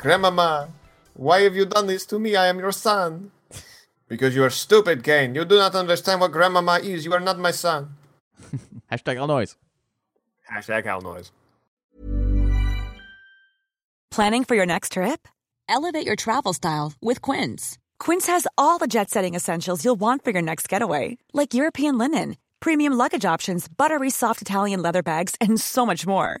Grandmama, 0.00 0.70
why 1.12 1.42
have 1.42 1.54
you 1.54 1.66
done 1.66 1.86
this 1.86 2.06
to 2.06 2.18
me? 2.18 2.34
I 2.34 2.46
am 2.46 2.58
your 2.58 2.72
son. 2.72 3.32
Because 4.08 4.34
you 4.34 4.42
are 4.42 4.50
stupid, 4.50 5.04
Kane. 5.04 5.34
You 5.34 5.44
do 5.44 5.56
not 5.56 5.74
understand 5.74 6.22
what 6.22 6.32
Grandmama 6.32 6.78
is. 6.78 7.04
You 7.04 7.12
are 7.12 7.20
not 7.20 7.38
my 7.38 7.50
son. 7.50 7.96
Hashtag 8.90 9.20
all 9.20 9.26
noise. 9.26 9.56
Hashtag 10.50 10.86
how 10.86 11.00
noise. 11.00 11.30
Planning 14.10 14.44
for 14.44 14.54
your 14.56 14.66
next 14.66 14.92
trip? 14.92 15.28
Elevate 15.68 16.06
your 16.06 16.16
travel 16.16 16.54
style 16.54 16.94
with 17.02 17.20
Quince. 17.20 17.78
Quince 17.98 18.26
has 18.26 18.46
all 18.56 18.78
the 18.78 18.88
jet 18.88 19.10
setting 19.10 19.34
essentials 19.34 19.84
you'll 19.84 20.00
want 20.00 20.24
for 20.24 20.30
your 20.30 20.42
next 20.42 20.68
getaway, 20.68 21.18
like 21.34 21.52
European 21.52 21.98
linen, 21.98 22.36
premium 22.58 22.94
luggage 22.94 23.26
options, 23.26 23.68
buttery 23.68 24.10
soft 24.10 24.40
Italian 24.40 24.80
leather 24.80 25.02
bags, 25.02 25.36
and 25.42 25.60
so 25.60 25.84
much 25.84 26.06
more. 26.06 26.40